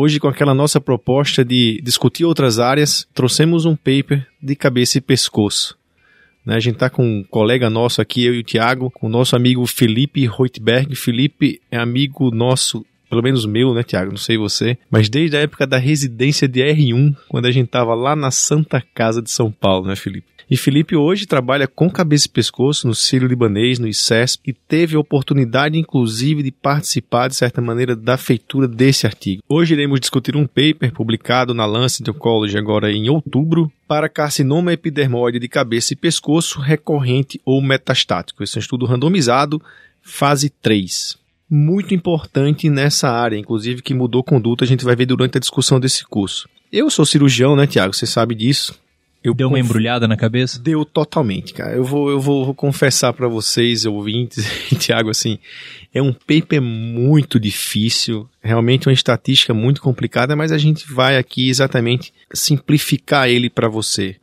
Hoje, 0.00 0.20
com 0.20 0.28
aquela 0.28 0.54
nossa 0.54 0.80
proposta 0.80 1.44
de 1.44 1.80
discutir 1.82 2.24
outras 2.24 2.60
áreas, 2.60 3.04
trouxemos 3.12 3.64
um 3.64 3.74
paper 3.74 4.24
de 4.40 4.54
cabeça 4.54 4.98
e 4.98 5.00
pescoço. 5.00 5.76
Né, 6.46 6.54
a 6.54 6.60
gente 6.60 6.74
está 6.74 6.88
com 6.88 7.04
um 7.04 7.24
colega 7.24 7.68
nosso 7.68 8.00
aqui, 8.00 8.24
eu 8.24 8.32
e 8.32 8.38
o 8.38 8.44
Tiago, 8.44 8.92
com 8.92 9.08
o 9.08 9.10
nosso 9.10 9.34
amigo 9.34 9.66
Felipe 9.66 10.24
Reutberg. 10.24 10.94
Felipe 10.94 11.60
é 11.68 11.78
amigo 11.78 12.30
nosso 12.30 12.86
pelo 13.08 13.22
menos 13.22 13.46
meu, 13.46 13.74
né, 13.74 13.82
Tiago? 13.82 14.10
Não 14.10 14.18
sei 14.18 14.36
você, 14.36 14.76
mas 14.90 15.08
desde 15.08 15.36
a 15.36 15.40
época 15.40 15.66
da 15.66 15.78
residência 15.78 16.46
de 16.46 16.60
R1, 16.60 17.16
quando 17.28 17.46
a 17.46 17.50
gente 17.50 17.66
estava 17.66 17.94
lá 17.94 18.14
na 18.14 18.30
Santa 18.30 18.82
Casa 18.94 19.22
de 19.22 19.30
São 19.30 19.50
Paulo, 19.50 19.86
né, 19.86 19.96
Felipe? 19.96 20.26
E 20.50 20.56
Felipe 20.56 20.96
hoje 20.96 21.26
trabalha 21.26 21.68
com 21.68 21.90
cabeça 21.90 22.26
e 22.26 22.30
pescoço 22.30 22.86
no 22.86 22.94
Sírio 22.94 23.28
Libanês, 23.28 23.78
no 23.78 23.86
ICESP, 23.86 24.48
e 24.48 24.52
teve 24.54 24.96
a 24.96 24.98
oportunidade, 25.00 25.78
inclusive, 25.78 26.42
de 26.42 26.50
participar, 26.50 27.28
de 27.28 27.36
certa 27.36 27.60
maneira, 27.60 27.94
da 27.94 28.16
feitura 28.16 28.66
desse 28.66 29.06
artigo. 29.06 29.42
Hoje 29.46 29.74
iremos 29.74 30.00
discutir 30.00 30.36
um 30.36 30.46
paper 30.46 30.90
publicado 30.94 31.52
na 31.52 31.66
Lancet 31.66 32.10
Oncology 32.10 32.56
agora 32.56 32.90
em 32.90 33.10
outubro, 33.10 33.70
para 33.86 34.08
carcinoma 34.08 34.72
epidermoide 34.72 35.38
de 35.38 35.48
cabeça 35.48 35.92
e 35.92 35.96
pescoço 35.96 36.60
recorrente 36.60 37.38
ou 37.44 37.60
metastático. 37.60 38.42
Esse 38.42 38.56
é 38.56 38.58
um 38.58 38.62
estudo 38.62 38.86
randomizado, 38.86 39.60
fase 40.02 40.48
3 40.48 41.18
muito 41.50 41.94
importante 41.94 42.68
nessa 42.68 43.08
área, 43.10 43.36
inclusive 43.36 43.82
que 43.82 43.94
mudou 43.94 44.22
conduta, 44.22 44.64
a 44.64 44.68
gente 44.68 44.84
vai 44.84 44.94
ver 44.94 45.06
durante 45.06 45.38
a 45.38 45.40
discussão 45.40 45.80
desse 45.80 46.04
curso. 46.04 46.48
Eu 46.70 46.90
sou 46.90 47.06
cirurgião, 47.06 47.56
né, 47.56 47.66
Tiago? 47.66 47.94
Você 47.94 48.06
sabe 48.06 48.34
disso. 48.34 48.78
Eu 49.24 49.34
Deu 49.34 49.48
uma 49.48 49.58
embrulhada 49.58 50.06
na 50.06 50.16
cabeça? 50.16 50.60
Deu 50.60 50.84
totalmente, 50.84 51.52
cara. 51.52 51.74
Eu 51.74 51.84
vou, 51.84 52.08
eu 52.08 52.20
vou, 52.20 52.44
vou 52.44 52.54
confessar 52.54 53.12
para 53.12 53.26
vocês, 53.26 53.84
ouvintes, 53.84 54.46
Tiago, 54.78 55.10
assim, 55.10 55.38
é 55.92 56.00
um 56.00 56.12
paper 56.12 56.62
muito 56.62 57.40
difícil, 57.40 58.28
realmente 58.40 58.86
uma 58.86 58.92
estatística 58.92 59.52
muito 59.52 59.82
complicada, 59.82 60.36
mas 60.36 60.52
a 60.52 60.58
gente 60.58 60.90
vai 60.92 61.16
aqui 61.16 61.48
exatamente 61.48 62.12
simplificar 62.32 63.28
ele 63.28 63.50
para 63.50 63.68
você. 63.68 64.16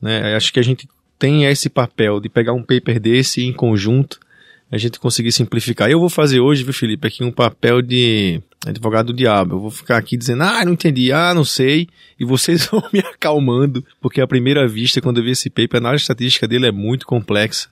Né? 0.00 0.36
Acho 0.36 0.52
que 0.52 0.60
a 0.60 0.64
gente 0.64 0.86
tem 1.18 1.46
esse 1.46 1.70
papel 1.70 2.20
de 2.20 2.28
pegar 2.28 2.52
um 2.52 2.62
paper 2.62 3.00
desse 3.00 3.42
em 3.42 3.52
conjunto 3.52 4.20
a 4.74 4.78
gente 4.78 4.98
conseguir 4.98 5.30
simplificar. 5.30 5.88
Eu 5.88 6.00
vou 6.00 6.10
fazer 6.10 6.40
hoje, 6.40 6.64
viu, 6.64 6.74
Felipe, 6.74 7.06
aqui 7.06 7.22
um 7.22 7.30
papel 7.30 7.80
de 7.80 8.42
advogado 8.66 9.06
do 9.06 9.12
diabo. 9.12 9.54
Eu 9.54 9.60
vou 9.60 9.70
ficar 9.70 9.96
aqui 9.96 10.16
dizendo, 10.16 10.42
ah, 10.42 10.64
não 10.64 10.72
entendi, 10.72 11.12
ah, 11.12 11.32
não 11.32 11.44
sei, 11.44 11.88
e 12.18 12.24
vocês 12.24 12.66
vão 12.70 12.82
me 12.92 12.98
acalmando, 12.98 13.84
porque 14.00 14.20
à 14.20 14.26
primeira 14.26 14.66
vista, 14.66 15.00
quando 15.00 15.18
eu 15.18 15.24
vi 15.24 15.30
esse 15.30 15.48
paper, 15.48 15.76
a 15.76 15.78
análise 15.78 16.02
estatística 16.02 16.48
dele 16.48 16.66
é 16.66 16.72
muito 16.72 17.06
complexa. 17.06 17.68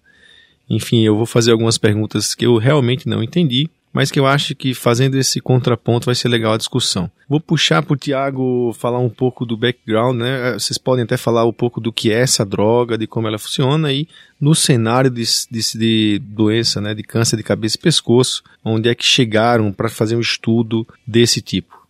Enfim, 0.70 1.05
eu 1.05 1.17
vou 1.17 1.27
fazer 1.27 1.50
algumas 1.50 1.77
perguntas 1.77 2.36
que 2.36 2.47
eu 2.47 2.56
realmente 2.56 3.09
não 3.09 3.20
entendi, 3.20 3.69
mas 3.93 4.11
que 4.11 4.19
eu 4.19 4.27
acho 4.27 4.55
que 4.55 4.75
fazendo 4.75 5.17
esse 5.17 5.41
contraponto 5.41 6.07
vai 6.07 6.15
ser 6.15 6.29
legal 6.29 6.55
a 6.55 6.59
discussão. 6.59 7.11
Vou 7.29 7.41
puxar 7.41 7.83
para 7.83 7.95
o 7.95 7.97
Tiago 7.97 8.73
falar 8.79 8.99
um 8.99 9.09
pouco 9.09 9.45
do 9.45 9.57
background, 9.57 10.17
né? 10.17 10.53
Vocês 10.55 10.79
podem 10.79 11.05
até 11.05 11.17
falar 11.17 11.45
um 11.45 11.53
pouco 11.53 11.81
do 11.81 11.93
que 11.93 12.11
é 12.11 12.21
essa 12.21 12.45
droga, 12.45 12.97
de 12.97 13.07
como 13.07 13.29
ela 13.29 13.39
funciona 13.39 13.93
e 13.93 14.09
no 14.41 14.55
cenário 14.55 15.11
de, 15.11 15.25
de, 15.50 15.78
de 15.78 16.19
doença, 16.19 16.81
né, 16.81 16.94
de 16.94 17.03
câncer 17.03 17.37
de 17.37 17.43
cabeça 17.43 17.77
e 17.77 17.81
pescoço, 17.81 18.43
onde 18.65 18.89
é 18.89 18.94
que 18.94 19.05
chegaram 19.05 19.72
para 19.72 19.89
fazer 19.89 20.16
um 20.16 20.21
estudo 20.21 20.87
desse 21.06 21.41
tipo. 21.41 21.81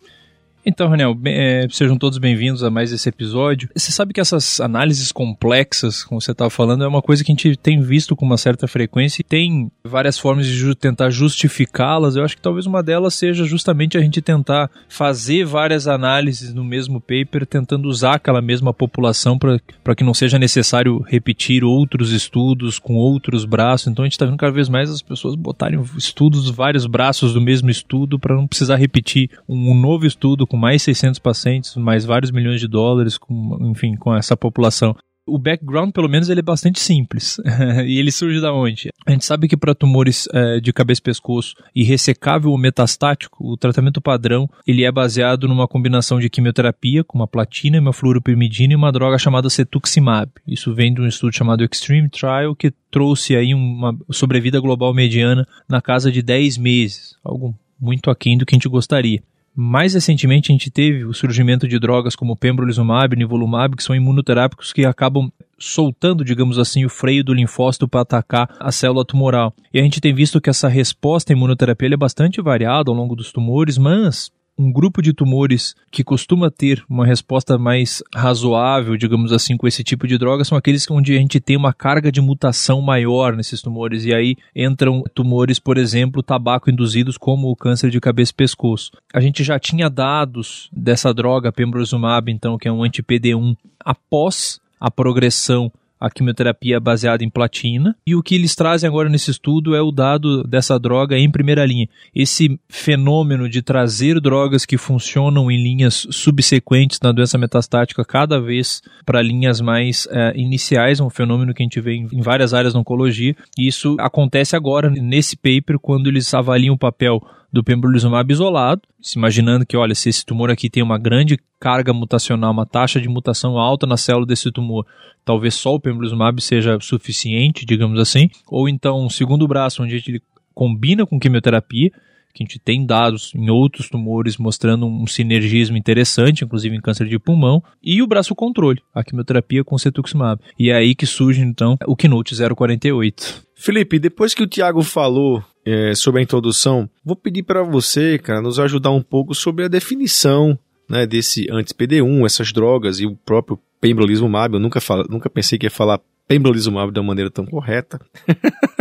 Então, 0.65 0.87
Raniel, 0.87 1.17
é, 1.25 1.67
sejam 1.69 1.97
todos 1.97 2.17
bem-vindos 2.17 2.63
a 2.63 2.69
mais 2.69 2.93
esse 2.93 3.09
episódio. 3.09 3.69
Você 3.75 3.91
sabe 3.91 4.13
que 4.13 4.21
essas 4.21 4.61
análises 4.61 5.11
complexas, 5.11 6.05
como 6.05 6.21
você 6.21 6.31
estava 6.31 6.49
falando, 6.49 6.85
é 6.85 6.87
uma 6.87 7.01
coisa 7.01 7.21
que 7.21 7.31
a 7.33 7.35
gente 7.35 7.57
tem 7.57 7.81
visto 7.81 8.15
com 8.15 8.25
uma 8.25 8.37
certa 8.37 8.65
frequência 8.65 9.19
e 9.19 9.25
tem 9.25 9.69
várias 9.83 10.17
formas 10.17 10.47
de 10.47 10.53
ju 10.53 10.73
tentar 10.73 11.09
justificá-las. 11.09 12.15
Eu 12.15 12.23
acho 12.23 12.37
que 12.37 12.41
talvez 12.41 12.65
uma 12.65 12.81
delas 12.81 13.13
seja 13.13 13.43
justamente 13.43 13.97
a 13.97 14.01
gente 14.01 14.21
tentar 14.21 14.71
fazer 14.87 15.43
várias 15.43 15.85
análises 15.85 16.53
no 16.53 16.63
mesmo 16.63 17.01
paper, 17.01 17.45
tentando 17.45 17.89
usar 17.89 18.15
aquela 18.15 18.41
mesma 18.41 18.73
população 18.73 19.37
para 19.37 19.95
que 19.95 20.03
não 20.03 20.13
seja 20.13 20.39
necessário 20.39 20.99
repetir 21.01 21.65
outros 21.65 22.13
estudos 22.13 22.79
com 22.79 22.95
outros 22.95 23.43
braços. 23.43 23.87
Então, 23.87 24.03
a 24.03 24.05
gente 24.05 24.13
está 24.13 24.25
vendo 24.25 24.37
cada 24.37 24.53
vez 24.53 24.69
mais 24.69 24.89
as 24.89 25.01
pessoas 25.01 25.35
botarem 25.35 25.83
estudos, 25.97 26.49
vários 26.49 26.85
braços 26.85 27.33
do 27.33 27.41
mesmo 27.41 27.69
estudo, 27.69 28.17
para 28.17 28.33
não 28.33 28.47
precisar 28.47 28.77
repetir 28.77 29.29
um, 29.47 29.71
um 29.71 29.75
novo 29.75 30.05
estudo 30.05 30.47
com 30.53 30.57
mais 30.57 30.83
600 30.83 31.17
pacientes, 31.17 31.75
mais 31.75 32.05
vários 32.05 32.29
milhões 32.29 32.59
de 32.59 32.67
dólares, 32.67 33.17
com, 33.17 33.57
enfim, 33.71 33.95
com 33.95 34.15
essa 34.15 34.37
população. 34.37 34.95
O 35.25 35.39
background, 35.39 35.91
pelo 35.91 36.07
menos, 36.07 36.29
ele 36.29 36.41
é 36.41 36.43
bastante 36.43 36.79
simples. 36.79 37.39
e 37.87 37.97
ele 37.97 38.11
surge 38.11 38.39
da 38.39 38.53
onde? 38.53 38.91
A 39.03 39.09
gente 39.09 39.25
sabe 39.25 39.47
que 39.47 39.57
para 39.57 39.73
tumores 39.73 40.27
é, 40.31 40.59
de 40.59 40.71
cabeça 40.71 41.01
e 41.01 41.05
pescoço 41.05 41.55
e 41.73 41.83
ressecável 41.83 42.51
ou 42.51 42.57
metastático, 42.59 43.51
o 43.51 43.57
tratamento 43.57 43.99
padrão 43.99 44.47
ele 44.67 44.83
é 44.83 44.91
baseado 44.91 45.47
numa 45.47 45.67
combinação 45.67 46.19
de 46.19 46.29
quimioterapia 46.29 47.03
com 47.03 47.17
uma 47.17 47.27
platina, 47.27 47.79
uma 47.79 47.91
fluoropyrimidina 47.91 48.73
e 48.73 48.75
uma 48.75 48.91
droga 48.91 49.17
chamada 49.17 49.49
cetuximab. 49.49 50.29
Isso 50.47 50.71
vem 50.71 50.93
de 50.93 51.01
um 51.01 51.07
estudo 51.07 51.35
chamado 51.35 51.63
Extreme 51.63 52.09
Trial 52.09 52.55
que 52.55 52.71
trouxe 52.91 53.35
aí 53.35 53.55
uma 53.55 53.97
sobrevida 54.11 54.59
global 54.59 54.93
mediana 54.93 55.47
na 55.67 55.81
casa 55.81 56.11
de 56.11 56.21
10 56.21 56.59
meses, 56.59 57.15
algo 57.23 57.55
muito 57.81 58.11
aquém 58.11 58.37
do 58.37 58.45
que 58.45 58.53
a 58.53 58.57
gente 58.57 58.69
gostaria. 58.69 59.23
Mais 59.55 59.93
recentemente, 59.93 60.51
a 60.51 60.53
gente 60.53 60.71
teve 60.71 61.05
o 61.05 61.13
surgimento 61.13 61.67
de 61.67 61.77
drogas 61.77 62.15
como 62.15 62.35
pembrolizumab 62.35 63.13
e 63.13 63.19
nivolumab, 63.19 63.75
que 63.75 63.83
são 63.83 63.95
imunoterápicos 63.95 64.73
que 64.73 64.83
acabam 64.83 65.31
soltando, 65.59 66.25
digamos 66.25 66.57
assim, 66.57 66.83
o 66.85 66.89
freio 66.89 67.23
do 67.23 67.33
linfócito 67.33 67.87
para 67.87 68.01
atacar 68.01 68.49
a 68.59 68.71
célula 68.71 69.05
tumoral. 69.05 69.53
E 69.71 69.79
a 69.79 69.83
gente 69.83 70.01
tem 70.01 70.13
visto 70.13 70.41
que 70.41 70.49
essa 70.49 70.67
resposta 70.67 71.31
à 71.31 71.35
imunoterapia 71.35 71.93
é 71.93 71.97
bastante 71.97 72.41
variada 72.41 72.89
ao 72.89 72.95
longo 72.95 73.15
dos 73.15 73.31
tumores, 73.31 73.77
mas 73.77 74.31
um 74.57 74.71
grupo 74.71 75.01
de 75.01 75.13
tumores 75.13 75.75
que 75.91 76.03
costuma 76.03 76.51
ter 76.51 76.83
uma 76.87 77.05
resposta 77.05 77.57
mais 77.57 78.03
razoável, 78.13 78.95
digamos 78.95 79.31
assim, 79.31 79.57
com 79.57 79.67
esse 79.67 79.83
tipo 79.83 80.07
de 80.07 80.17
droga, 80.17 80.43
são 80.43 80.57
aqueles 80.57 80.89
onde 80.89 81.15
a 81.15 81.19
gente 81.19 81.39
tem 81.39 81.57
uma 81.57 81.73
carga 81.73 82.11
de 82.11 82.21
mutação 82.21 82.81
maior 82.81 83.35
nesses 83.35 83.61
tumores. 83.61 84.05
E 84.05 84.13
aí 84.13 84.35
entram 84.55 85.03
tumores, 85.13 85.59
por 85.59 85.77
exemplo, 85.77 86.21
tabaco 86.21 86.69
induzidos, 86.69 87.17
como 87.17 87.49
o 87.49 87.55
câncer 87.55 87.89
de 87.89 87.99
cabeça 87.99 88.31
e 88.31 88.35
pescoço. 88.35 88.91
A 89.13 89.19
gente 89.19 89.43
já 89.43 89.59
tinha 89.59 89.89
dados 89.89 90.69
dessa 90.71 91.13
droga, 91.13 91.51
pembrolizumab, 91.51 92.31
então, 92.31 92.57
que 92.57 92.67
é 92.67 92.71
um 92.71 92.83
anti-PD1, 92.83 93.55
após 93.83 94.59
a 94.79 94.91
progressão 94.91 95.71
a 96.03 96.09
quimioterapia 96.09 96.81
baseada 96.81 97.23
em 97.23 97.29
platina. 97.29 97.95
E 98.05 98.13
o 98.13 98.21
que 98.21 98.35
eles 98.35 98.53
trazem 98.55 98.89
agora 98.89 99.07
nesse 99.07 99.31
estudo 99.31 99.73
é 99.73 99.81
o 99.81 99.89
dado 99.89 100.43
dessa 100.43 100.77
droga 100.77 101.17
em 101.17 101.31
primeira 101.31 101.65
linha. 101.65 101.87
Esse 102.13 102.59
fenômeno 102.67 103.47
de 103.47 103.61
trazer 103.61 104.19
drogas 104.19 104.65
que 104.65 104.77
funcionam 104.77 105.49
em 105.49 105.63
linhas 105.63 106.05
subsequentes 106.11 106.99
na 107.01 107.13
doença 107.13 107.37
metastática 107.37 108.03
cada 108.03 108.37
vez 108.37 108.81
para 109.05 109.21
linhas 109.21 109.61
mais 109.61 110.05
é, 110.11 110.33
iniciais, 110.35 110.99
é 110.99 111.03
um 111.03 111.09
fenômeno 111.09 111.53
que 111.53 111.63
a 111.63 111.65
gente 111.65 111.79
vê 111.79 111.93
em, 111.93 112.09
em 112.11 112.21
várias 112.21 112.53
áreas 112.53 112.73
da 112.73 112.79
oncologia. 112.79 113.33
E 113.57 113.65
isso 113.65 113.95
acontece 113.97 114.57
agora 114.57 114.89
nesse 114.89 115.37
paper 115.37 115.79
quando 115.79 116.07
eles 116.07 116.33
avaliam 116.33 116.75
o 116.75 116.77
papel 116.77 117.21
do 117.53 117.63
pembrolizumab 117.63 118.33
isolado, 118.33 118.81
se 118.99 119.19
imaginando 119.19 119.63
que, 119.63 119.77
olha, 119.77 119.93
se 119.93 120.09
esse 120.09 120.25
tumor 120.25 120.49
aqui 120.49 120.71
tem 120.71 120.81
uma 120.81 120.97
grande 120.97 121.37
carga 121.59 121.93
mutacional, 121.93 122.51
uma 122.51 122.65
taxa 122.65 122.99
de 122.99 123.07
mutação 123.07 123.59
alta 123.59 123.85
na 123.85 123.95
célula 123.95 124.25
desse 124.25 124.51
tumor, 124.51 124.87
talvez 125.23 125.53
só 125.53 125.75
o 125.75 125.79
pembrolizumab 125.79 126.41
seja 126.41 126.79
suficiente, 126.81 127.63
digamos 127.63 127.99
assim, 127.99 128.27
ou 128.47 128.67
então 128.67 129.05
um 129.05 129.09
segundo 129.09 129.47
braço 129.47 129.83
onde 129.83 130.03
ele 130.07 130.21
combina 130.55 131.05
com 131.05 131.19
quimioterapia, 131.19 131.91
que 132.33 132.41
a 132.41 132.45
gente 132.45 132.57
tem 132.57 132.83
dados 132.83 133.31
em 133.35 133.51
outros 133.51 133.87
tumores 133.87 134.37
mostrando 134.37 134.87
um 134.87 135.05
sinergismo 135.05 135.77
interessante, 135.77 136.43
inclusive 136.43 136.75
em 136.75 136.81
câncer 136.81 137.07
de 137.07 137.19
pulmão, 137.19 137.63
e 137.83 138.01
o 138.01 138.07
braço 138.07 138.33
controle, 138.33 138.81
a 138.95 139.03
quimioterapia 139.03 139.63
com 139.63 139.77
cetuximab. 139.77 140.41
E 140.57 140.71
é 140.71 140.75
aí 140.75 140.95
que 140.95 141.05
surge 141.05 141.41
então 141.41 141.77
o 141.85 141.95
Keynote 141.95 142.33
048. 142.35 143.43
Felipe, 143.55 143.99
depois 143.99 144.33
que 144.33 144.41
o 144.41 144.47
Tiago 144.47 144.81
falou 144.81 145.43
é, 145.65 145.95
sobre 145.95 146.19
a 146.19 146.23
introdução, 146.23 146.89
vou 147.03 147.15
pedir 147.15 147.43
para 147.43 147.63
você, 147.63 148.17
cara, 148.17 148.41
nos 148.41 148.59
ajudar 148.59 148.91
um 148.91 149.01
pouco 149.01 149.33
sobre 149.33 149.65
a 149.65 149.67
definição 149.67 150.57
né, 150.89 151.05
desse 151.05 151.47
anti-PD1, 151.49 152.25
essas 152.25 152.51
drogas 152.51 152.99
e 152.99 153.05
o 153.05 153.15
próprio 153.15 153.59
pembrolizumab. 153.79 154.53
Eu 154.53 154.59
nunca, 154.59 154.81
falo, 154.81 155.05
nunca 155.09 155.29
pensei 155.29 155.57
que 155.57 155.65
ia 155.65 155.71
falar 155.71 155.99
pembrolizumab 156.27 156.97
uma 156.97 157.07
maneira 157.07 157.29
tão 157.29 157.45
correta. 157.45 157.99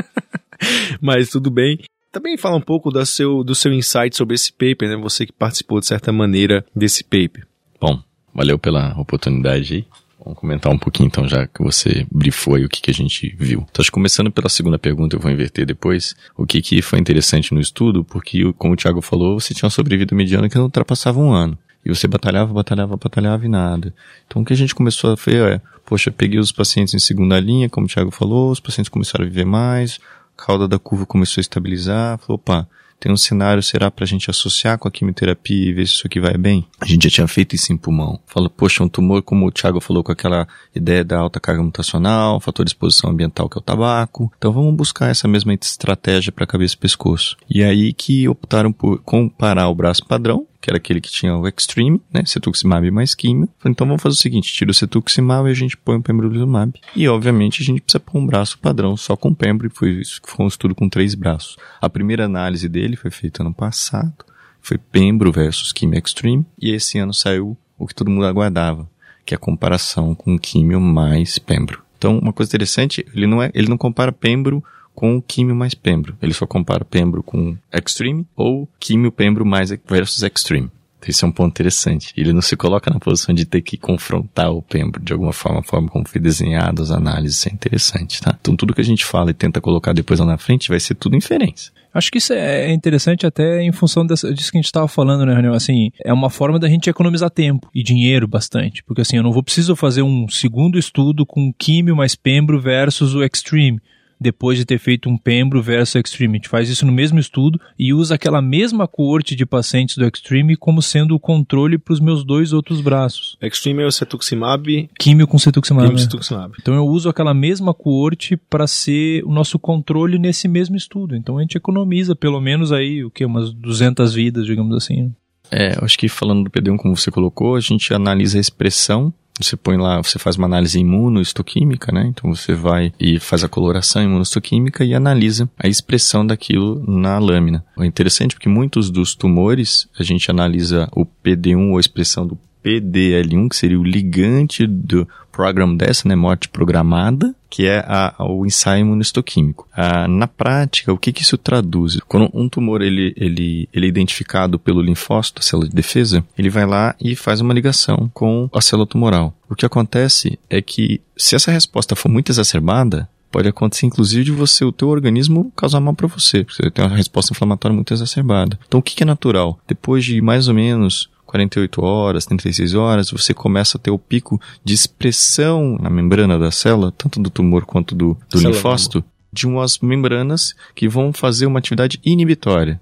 Mas 1.01 1.31
tudo 1.31 1.51
bem. 1.51 1.79
Também 2.11 2.37
fala 2.37 2.57
um 2.57 2.61
pouco 2.61 2.91
do 2.91 3.05
seu, 3.07 3.43
do 3.43 3.55
seu 3.55 3.73
insight 3.73 4.15
sobre 4.15 4.35
esse 4.35 4.53
paper, 4.53 4.89
né? 4.89 4.97
Você 4.97 5.25
que 5.25 5.33
participou 5.33 5.81
de 5.81 5.87
certa 5.87 6.13
maneira 6.13 6.65
desse 6.77 7.03
paper. 7.03 7.47
Bom, 7.81 8.01
valeu 8.35 8.59
pela 8.59 8.93
oportunidade 9.01 9.75
aí. 9.75 9.87
Vamos 10.25 10.39
comentar 10.39 10.73
um 10.73 10.79
pouquinho 10.79 11.09
então, 11.09 11.29
já 11.29 11.47
que 11.47 11.63
você 11.63 12.07
brifou 12.11 12.55
aí 12.55 12.65
o 12.65 12.69
que, 12.69 12.81
que 12.81 12.91
a 12.91 12.95
gente 12.95 13.35
viu. 13.39 13.67
Então, 13.71 13.85
começando 13.91 14.31
pela 14.31 14.49
segunda 14.49 14.79
pergunta, 14.79 15.17
eu 15.17 15.21
vou 15.21 15.31
inverter 15.31 15.67
depois. 15.67 16.15
O 16.37 16.47
que, 16.47 16.63
que 16.63 16.81
foi 16.81 16.99
interessante 16.99 17.53
no 17.53 17.61
estudo, 17.61 18.05
porque, 18.05 18.53
como 18.55 18.75
o 18.75 18.77
Thiago 18.77 19.03
falou, 19.03 19.41
você 19.41 19.53
tinha 19.53 19.67
uma 19.67 19.71
sobrevida 19.71 20.15
mediana 20.15 20.49
que 20.49 20.57
não 20.57 20.65
ultrapassava 20.65 21.19
um 21.19 21.33
ano. 21.33 21.59
E 21.85 21.89
você 21.89 22.07
batalhava, 22.07 22.53
batalhava, 22.53 22.97
batalhava 22.97 23.45
e 23.45 23.49
nada. 23.49 23.93
Então 24.27 24.43
o 24.43 24.45
que 24.45 24.53
a 24.53 24.57
gente 24.57 24.75
começou 24.75 25.11
a 25.11 25.15
ver 25.17 25.55
é, 25.55 25.61
poxa, 25.85 26.13
peguei 26.13 26.39
os 26.39 26.53
pacientes 26.53 26.95
em 26.95 26.99
segunda 26.99 27.39
linha, 27.41 27.69
como 27.69 27.87
o 27.87 27.89
Thiago 27.89 28.11
falou, 28.11 28.53
os 28.53 28.61
pacientes 28.61 28.89
começaram 28.89 29.25
a 29.25 29.29
viver 29.29 29.45
mais, 29.45 29.99
a 30.39 30.47
cauda 30.47 30.69
da 30.69 30.79
curva 30.79 31.05
começou 31.05 31.41
a 31.41 31.43
estabilizar, 31.43 32.19
falou, 32.19 32.37
opa, 32.37 32.69
tem 33.03 33.11
um 33.11 33.17
cenário, 33.17 33.61
será 33.65 33.91
para 33.91 34.05
a 34.05 34.07
gente 34.07 34.31
associar 34.31 34.79
com 34.79 34.87
a 34.87 34.91
quimioterapia 34.91 35.71
e 35.71 35.73
ver 35.73 35.89
se 35.89 35.95
isso 35.95 36.07
aqui 36.07 36.21
vai 36.21 36.39
bem? 36.39 36.65
A 36.81 36.87
gente 36.87 37.03
já 37.03 37.11
tinha 37.11 37.27
feito 37.27 37.57
isso 37.57 37.73
em 37.73 37.77
pulmão. 37.77 38.21
Fala, 38.27 38.49
poxa, 38.49 38.85
um 38.85 38.89
tumor, 38.89 39.23
como 39.23 39.45
o 39.45 39.51
Thiago 39.51 39.81
falou, 39.81 40.05
com 40.05 40.13
aquela 40.13 40.47
ideia 40.73 41.05
da 41.05 41.19
alta 41.19 41.41
carga 41.41 41.61
mutacional, 41.65 42.39
fator 42.39 42.65
de 42.65 42.71
exposição 42.71 43.11
ambiental 43.11 43.49
que 43.49 43.59
é 43.59 43.61
o 43.61 43.63
tabaco. 43.63 44.33
Então 44.39 44.53
vamos 44.53 44.77
buscar 44.77 45.09
essa 45.09 45.27
mesma 45.27 45.53
estratégia 45.53 46.31
para 46.31 46.47
cabeça 46.47 46.77
e 46.77 46.79
pescoço. 46.79 47.37
E 47.51 47.65
aí 47.65 47.93
que 47.93 48.29
optaram 48.29 48.73
por 48.73 49.03
comparar 49.03 49.69
o 49.69 49.75
braço 49.75 50.07
padrão 50.07 50.47
que 50.63 50.71
era 50.71 50.77
aquele 50.77 51.01
que 51.01 51.11
tinha 51.11 51.37
o 51.37 51.47
Extreme, 51.47 52.01
né? 52.13 52.25
Cetuximab 52.25 52.89
mais 52.93 53.17
químio. 53.17 53.49
Então 53.67 53.85
vamos 53.85 54.01
fazer 54.01 54.15
o 54.15 54.19
seguinte, 54.19 54.53
tira 54.53 54.71
o 54.71 54.75
cetuximab 54.75 55.49
e 55.49 55.51
a 55.51 55.55
gente 55.55 55.77
põe 55.77 55.97
o 55.97 56.03
pembrolizumab. 56.03 56.81
E 56.95 57.09
obviamente 57.09 57.63
a 57.63 57.65
gente 57.65 57.81
precisa 57.81 57.99
pôr 57.99 58.17
um 58.17 58.25
braço 58.25 58.57
padrão 58.61 58.97
só 58.97 59.17
com 59.17 59.35
pembro, 59.35 59.67
e 59.67 59.71
foi 59.71 59.91
isso 59.91 60.23
que 60.23 60.31
foi 60.31 60.45
um 60.45 60.49
estudo 60.49 60.73
com 60.73 60.89
três 60.89 61.17
braços. 61.17 61.57
A 61.81 61.91
primeira 61.91 62.25
análise 62.25 62.69
dele 62.69 62.95
foi 62.95 63.11
feita 63.11 63.43
ano 63.43 63.53
passado, 63.53 64.15
foi 64.61 64.79
pembro 64.79 65.33
versus 65.33 65.73
químio 65.73 65.99
extreme, 65.99 66.47
e 66.57 66.71
esse 66.71 66.97
ano 66.97 67.13
saiu 67.13 67.59
o 67.77 67.87
que 67.87 67.95
todo 67.95 68.11
mundo 68.11 68.27
aguardava, 68.27 68.89
que 69.27 69.35
é 69.35 69.37
a 69.37 69.41
comparação 69.41 70.15
com 70.15 70.39
químio 70.39 70.81
mais 70.81 71.41
pembro. 71.41 71.83
Então, 71.99 72.19
uma 72.19 72.33
coisa 72.33 72.51
interessante, 72.51 73.05
ele 73.13 73.27
não 73.27 73.43
é, 73.43 73.51
ele 73.53 73.69
não 73.69 73.77
compara 73.77 74.13
pembro 74.13 74.63
com 74.95 75.17
o 75.17 75.23
químio 75.23 75.55
mais 75.55 75.75
pembro. 75.75 76.17
Ele 76.21 76.33
só 76.33 76.47
compara 76.47 76.85
pembro 76.85 77.23
com 77.23 77.57
extreme 77.73 78.27
ou 78.37 78.69
químio 78.79 79.13
pembro 79.13 79.45
mais 79.45 79.71
versus 79.87 80.23
extreme. 80.23 80.71
Esse 81.09 81.25
é 81.25 81.27
um 81.27 81.33
ponto 81.33 81.51
interessante. 81.51 82.13
Ele 82.17 82.33
não 82.33 82.43
se 82.43 82.57
coloca 82.57 82.91
na 82.91 83.01
posição 83.01 83.35
de 83.35 83.45
ter 83.45 83.61
que 83.61 83.77
confrontar 83.77 84.53
o 84.53 84.63
Pembro 84.63 85.03
de 85.03 85.13
alguma 85.13 85.33
forma, 85.33 85.61
a 85.61 85.63
forma 85.63 85.89
como 85.89 86.07
foi 86.07 86.21
desenhado, 86.21 86.83
as 86.83 86.91
análises, 86.91 87.47
é 87.47 87.51
interessante, 87.51 88.21
tá? 88.21 88.37
Então 88.41 88.55
tudo 88.55 88.75
que 88.75 88.81
a 88.81 88.85
gente 88.85 89.05
fala 89.05 89.31
e 89.31 89.35
tenta 89.35 89.61
colocar 89.61 89.93
depois 89.93 90.21
lá 90.21 90.27
na 90.27 90.39
frente 90.39 90.69
vai 90.69 90.79
ser 90.79 90.95
tudo 90.95 91.17
inferência. 91.17 91.73
Acho 91.93 92.11
que 92.11 92.19
isso 92.19 92.33
é 92.33 92.73
interessante 92.73 93.27
até 93.27 93.63
em 93.63 93.73
função 93.73 94.07
dessa, 94.07 94.33
disso 94.33 94.51
que 94.51 94.57
a 94.57 94.61
gente 94.61 94.67
estava 94.67 94.89
falando, 94.89 95.27
né, 95.27 95.35
Raniel? 95.35 95.55
Assim, 95.55 95.91
é 96.03 96.13
uma 96.13 96.31
forma 96.31 96.59
da 96.59 96.69
gente 96.69 96.89
economizar 96.89 97.31
tempo 97.31 97.69
e 97.75 97.83
dinheiro 97.83 98.27
bastante. 98.27 98.83
Porque 98.85 99.03
assim, 99.03 99.17
eu 99.17 99.23
não 99.23 99.33
vou 99.33 99.43
preciso 99.43 99.77
fazer 99.77 100.03
um 100.03 100.29
segundo 100.29 100.79
estudo 100.79 101.27
com 101.27 101.53
químio 101.53 101.97
mais 101.97 102.15
pembro 102.15 102.61
versus 102.61 103.15
o 103.15 103.23
extreme 103.23 103.81
depois 104.23 104.57
de 104.57 104.65
ter 104.65 104.79
feito 104.79 105.09
um 105.09 105.19
Pembro 105.19 105.63
versus 105.63 105.97
Extreme. 105.97 106.35
A 106.35 106.37
gente 106.39 106.49
faz 106.49 106.69
isso 106.69 106.87
no 106.87 106.93
mesmo 106.93 107.19
estudo 107.19 107.61
e 107.79 107.93
usa 107.93 108.15
aquela 108.15 108.41
mesma 108.41 108.89
coorte 108.89 109.35
de 109.35 109.45
pacientes 109.45 109.97
do 109.97 110.07
Extreme 110.07 110.57
como 110.57 110.81
sendo 110.81 111.15
o 111.15 111.21
controle 111.21 111.77
para 111.77 111.93
os 111.93 112.01
meus 112.01 112.25
dois 112.25 112.53
outros 112.53 112.81
braços. 112.81 113.37
Extreme 113.43 113.83
é 113.83 113.87
o 113.87 113.93
cetuximab. 113.93 114.89
Químio 114.99 115.27
com 115.27 115.39
cetuximab. 115.39 115.89
Químio 115.89 115.99
né? 115.99 116.05
cetuximab. 116.05 116.55
Então 116.61 116.75
eu 116.75 116.87
uso 116.87 117.09
aquela 117.09 117.35
mesma 117.35 117.75
coorte 117.75 118.37
para 118.37 118.67
ser 118.67 119.25
o 119.25 119.33
nosso 119.33 119.59
controle 119.59 120.19
nesse 120.19 120.49
mesmo 120.49 120.77
estudo. 120.77 121.17
Então 121.17 121.39
a 121.39 121.43
gente 121.43 121.57
economiza 121.57 122.15
pelo 122.15 122.41
menos 122.41 122.73
aí 122.73 123.05
o 123.05 123.11
que 123.11 123.25
umas 123.25 123.53
200 123.53 124.15
vidas, 124.15 124.47
digamos 124.47 124.77
assim. 124.77 125.13
É, 125.51 125.77
acho 125.83 125.99
que 125.99 126.09
falando 126.09 126.45
do 126.45 126.51
PD1 126.51 126.79
como 126.79 126.97
você 126.97 127.11
colocou, 127.11 127.57
a 127.57 127.61
gente 127.61 127.93
analisa 127.93 128.39
a 128.39 128.41
expressão 128.41 129.13
você 129.41 129.57
põe 129.57 129.77
lá, 129.77 130.03
você 130.03 130.19
faz 130.19 130.37
uma 130.37 130.47
análise 130.47 130.79
imunohistoquímica, 130.79 131.91
né? 131.93 132.07
Então 132.09 132.35
você 132.35 132.55
vai 132.55 132.93
e 133.01 133.19
faz 133.19 133.43
a 133.43 133.49
coloração 133.49 134.03
imunohistoquímica 134.03 134.85
e 134.85 134.95
analisa 134.95 135.49
a 135.59 135.69
expressão 135.69 136.27
daquilo 136.27 136.83
na 136.87 137.19
lâmina. 137.19 137.65
É 137.79 137.87
interessante 137.87 138.35
porque 138.35 138.49
muitos 138.49 138.91
dos 138.91 139.15
tumores 139.15 139.89
a 139.99 140.03
gente 140.03 140.31
analisa 140.31 140.89
o 140.93 141.07
PD1 141.07 141.71
ou 141.71 141.79
a 141.79 141.81
expressão 141.81 142.27
do 142.27 142.39
PDL1, 142.65 143.49
que 143.49 143.57
seria 143.57 143.79
o 143.79 143.85
ligante 143.85 144.67
do 144.67 145.09
program 145.33 145.75
dessa, 145.75 146.07
né, 146.07 146.15
morte 146.15 146.49
programada, 146.49 147.35
que 147.51 147.67
é 147.67 147.85
a, 147.87 148.15
o 148.21 148.47
ensaio 148.47 148.83
imunistoquímico. 148.83 149.67
Ah, 149.73 150.07
na 150.07 150.29
prática, 150.29 150.93
o 150.93 150.99
que, 150.99 151.13
que 151.13 151.23
isso 151.23 151.39
traduz? 151.39 151.99
Quando 152.07 152.31
um 152.33 152.49
tumor 152.49 152.83
ele, 152.83 153.13
ele, 153.17 153.69
ele 153.73 153.87
é 153.87 153.89
identificado 153.89 154.59
pelo 154.59 154.83
linfócito, 154.83 155.41
a 155.41 155.43
célula 155.43 155.69
de 155.69 155.75
defesa, 155.75 156.25
ele 156.39 156.51
vai 156.51 156.67
lá 156.67 156.95
e 157.01 157.17
faz 157.17 157.41
uma 157.41 157.55
ligação 157.55 158.11
com 158.15 158.49
a 158.55 158.61
célula 158.61 158.87
tumoral. 158.87 159.35
O 159.49 159.55
que 159.55 159.67
acontece 159.67 160.39
é 160.49 160.63
que, 160.63 161.01
se 161.17 161.35
essa 161.35 161.51
resposta 161.51 161.97
for 161.97 162.09
muito 162.09 162.31
exacerbada, 162.31 163.09
pode 163.33 163.49
acontecer 163.49 163.87
inclusive 163.87 164.25
de 164.25 164.31
você, 164.31 164.65
o 164.65 164.71
teu 164.71 164.89
organismo 164.89 165.51
causar 165.57 165.81
mal 165.81 165.95
para 165.95 166.07
você, 166.07 166.45
porque 166.45 166.63
você 166.63 166.71
tem 166.71 166.85
uma 166.85 166.97
resposta 166.97 167.33
inflamatória 167.33 167.75
muito 167.75 167.93
exacerbada. 167.93 168.59
Então 168.69 168.79
o 168.79 168.83
que 168.83 169.03
é 169.03 169.07
natural? 169.07 169.59
Depois 169.67 170.05
de 170.05 170.21
mais 170.21 170.49
ou 170.49 170.55
menos 170.55 171.09
48 171.33 171.83
horas, 171.83 172.27
36 172.27 172.75
horas, 172.75 173.11
você 173.11 173.33
começa 173.33 173.79
a 173.79 173.81
ter 173.81 173.91
o 173.91 173.99
pico 173.99 174.39
de 174.63 174.75
expressão 174.75 175.79
na 175.81 175.89
membrana 175.89 176.39
da 176.39 176.51
célula, 176.51 176.93
tanto 176.93 177.19
do 177.19 177.31
tumor 177.31 177.65
quanto 177.65 177.95
do, 177.95 178.19
do 178.29 178.39
linfócito, 178.39 179.03
de 179.33 179.47
umas 179.47 179.79
membranas 179.79 180.55
que 180.75 180.87
vão 180.87 181.11
fazer 181.11 181.47
uma 181.47 181.59
atividade 181.59 181.99
inibitória. 182.05 182.79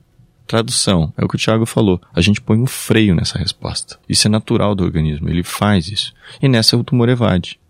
Tradução, 0.49 1.12
é 1.17 1.25
o 1.25 1.29
que 1.29 1.37
o 1.37 1.38
Thiago 1.38 1.64
falou. 1.64 2.00
A 2.12 2.20
gente 2.20 2.41
põe 2.41 2.58
um 2.58 2.67
freio 2.67 3.14
nessa 3.14 3.38
resposta. 3.38 4.00
Isso 4.08 4.26
é 4.26 4.31
natural 4.31 4.75
do 4.75 4.82
organismo, 4.82 5.29
ele 5.29 5.44
faz 5.44 5.87
isso. 5.87 6.12
E 6.43 6.49
nessa 6.49 6.76
o 6.76 6.82
tumor 6.82 7.08
evade. 7.08 7.61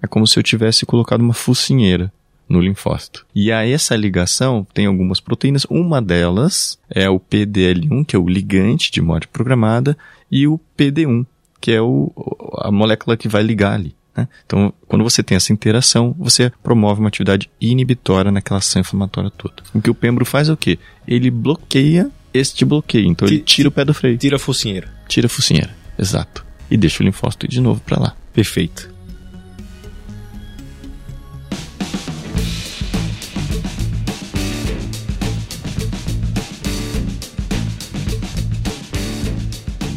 É 0.00 0.06
como 0.06 0.24
se 0.24 0.38
eu 0.38 0.42
tivesse 0.42 0.86
colocado 0.86 1.20
uma 1.20 1.34
focinheira 1.34 2.12
no 2.52 2.60
linfócito. 2.60 3.26
E 3.34 3.50
a 3.50 3.66
essa 3.66 3.96
ligação 3.96 4.66
tem 4.74 4.84
algumas 4.84 5.20
proteínas, 5.20 5.64
uma 5.70 6.02
delas 6.02 6.78
é 6.90 7.08
o 7.08 7.18
PDL1, 7.18 8.04
que 8.04 8.14
é 8.14 8.18
o 8.18 8.28
ligante 8.28 8.92
de 8.92 9.00
morte 9.00 9.26
programada, 9.26 9.96
e 10.30 10.46
o 10.46 10.60
PD1, 10.76 11.24
que 11.60 11.72
é 11.72 11.80
o, 11.80 12.12
a 12.58 12.70
molécula 12.70 13.16
que 13.16 13.26
vai 13.26 13.42
ligar 13.42 13.72
ali. 13.72 13.94
Né? 14.14 14.28
Então, 14.44 14.72
quando 14.86 15.02
você 15.02 15.22
tem 15.22 15.36
essa 15.36 15.52
interação, 15.52 16.14
você 16.18 16.52
promove 16.62 17.00
uma 17.00 17.08
atividade 17.08 17.50
inibitória 17.58 18.30
naquela 18.30 18.58
ação 18.58 18.80
inflamatória 18.80 19.30
toda. 19.30 19.62
O 19.74 19.80
que 19.80 19.90
o 19.90 19.94
pembro 19.94 20.26
faz 20.26 20.50
é 20.50 20.52
o 20.52 20.56
quê? 20.56 20.78
Ele 21.08 21.30
bloqueia 21.30 22.10
este 22.34 22.66
bloqueio. 22.66 23.06
Então, 23.06 23.26
ele 23.26 23.40
tira 23.40 23.68
o 23.70 23.72
pé 23.72 23.84
do 23.84 23.94
freio. 23.94 24.18
Tira 24.18 24.36
a 24.36 24.38
focinheira. 24.38 24.92
Tira 25.08 25.26
a 25.26 25.30
focinheira, 25.30 25.74
exato. 25.98 26.44
E 26.70 26.76
deixa 26.76 27.02
o 27.02 27.06
linfócito 27.06 27.48
de 27.48 27.60
novo 27.60 27.80
para 27.80 27.98
lá. 27.98 28.16
Perfeito. 28.34 28.91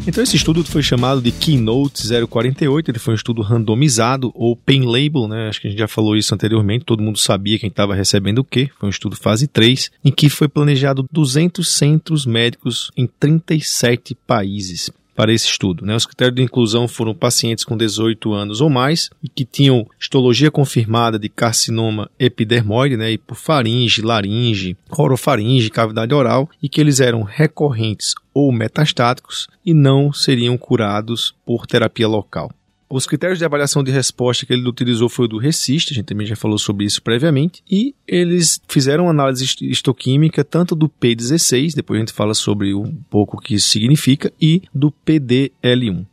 Então 0.08 0.24
esse 0.24 0.36
estudo 0.36 0.64
foi 0.64 0.84
chamado 0.84 1.20
de 1.20 1.32
Keynote 1.32 2.04
048, 2.30 2.92
ele 2.92 3.00
foi 3.00 3.14
um 3.14 3.18
estudo 3.18 3.42
randomizado 3.42 4.32
ou 4.36 4.56
pen 4.56 4.86
label, 4.86 5.28
né? 5.28 5.50
Acho 5.50 5.60
que 5.60 5.68
a 5.68 5.70
gente 5.72 5.80
já 5.80 5.88
falou 5.88 6.16
isso 6.16 6.34
anteriormente, 6.34 6.86
todo 6.86 7.02
mundo 7.02 7.18
sabia 7.18 7.58
quem 7.58 7.70
estava 7.70 7.96
recebendo 7.96 8.40
o 8.40 8.44
quê. 8.44 8.70
Foi 8.80 8.88
um 8.88 8.92
estudo 8.92 9.16
fase 9.16 9.48
3, 9.48 9.92
em 10.04 10.12
que 10.12 10.30
foi 10.30 10.48
planejado 10.48 11.08
200 11.12 11.68
centros 11.68 12.26
médicos 12.26 12.92
em 12.96 13.08
37 13.08 14.16
países 14.28 14.92
para 15.16 15.34
esse 15.34 15.48
estudo. 15.48 15.86
Né? 15.86 15.96
Os 15.96 16.06
critérios 16.06 16.36
de 16.36 16.44
inclusão 16.44 16.88
foram 16.88 17.16
pacientes 17.16 17.64
com 17.64 17.78
18 17.78 18.34
anos 18.34 18.62
ou 18.62 18.70
mais 18.70 19.10
e 19.24 19.30
que 19.30 19.46
tinham 19.46 19.88
histologia 20.00 20.52
confirmada 20.52 21.18
de 21.18 21.30
carcinoma 21.30 22.10
epidermoide, 22.20 22.98
né, 22.98 23.12
hipofaringe, 23.12 24.02
laringe, 24.02 24.78
orofaringe, 24.90 25.70
cavidade 25.70 26.14
oral 26.14 26.50
e 26.62 26.68
que 26.68 26.82
eles 26.82 27.00
eram 27.00 27.24
recorrentes 27.24 28.14
ou 28.34 28.52
metastáticos 28.52 29.48
e 29.66 29.74
não 29.74 30.12
seriam 30.12 30.58
curados 30.58 31.34
por 31.46 31.66
terapia 31.66 32.08
local. 32.08 32.52
Os 32.96 33.06
critérios 33.06 33.38
de 33.38 33.44
avaliação 33.44 33.84
de 33.84 33.92
resposta 33.92 34.46
que 34.46 34.54
ele 34.54 34.66
utilizou 34.70 35.10
foi 35.10 35.26
o 35.26 35.28
do 35.28 35.38
RECIST, 35.38 35.92
a 35.92 35.96
gente 35.96 36.06
também 36.06 36.26
já 36.26 36.34
falou 36.34 36.58
sobre 36.58 36.86
isso 36.86 37.04
previamente, 37.04 37.62
e 37.70 37.94
eles 38.08 38.62
fizeram 38.70 39.10
análise 39.10 39.44
histoquímica 39.64 40.46
tanto 40.46 40.78
do 40.78 40.88
P16, 40.88 41.76
depois 41.76 41.98
a 41.98 42.00
gente 42.00 42.14
fala 42.14 42.34
sobre 42.34 42.74
um 42.74 42.96
pouco 43.10 43.36
o 43.36 43.40
que 43.42 43.56
isso 43.56 43.68
significa, 43.68 44.32
e 44.42 44.62
do 44.74 44.94
PDL1. 45.06 46.06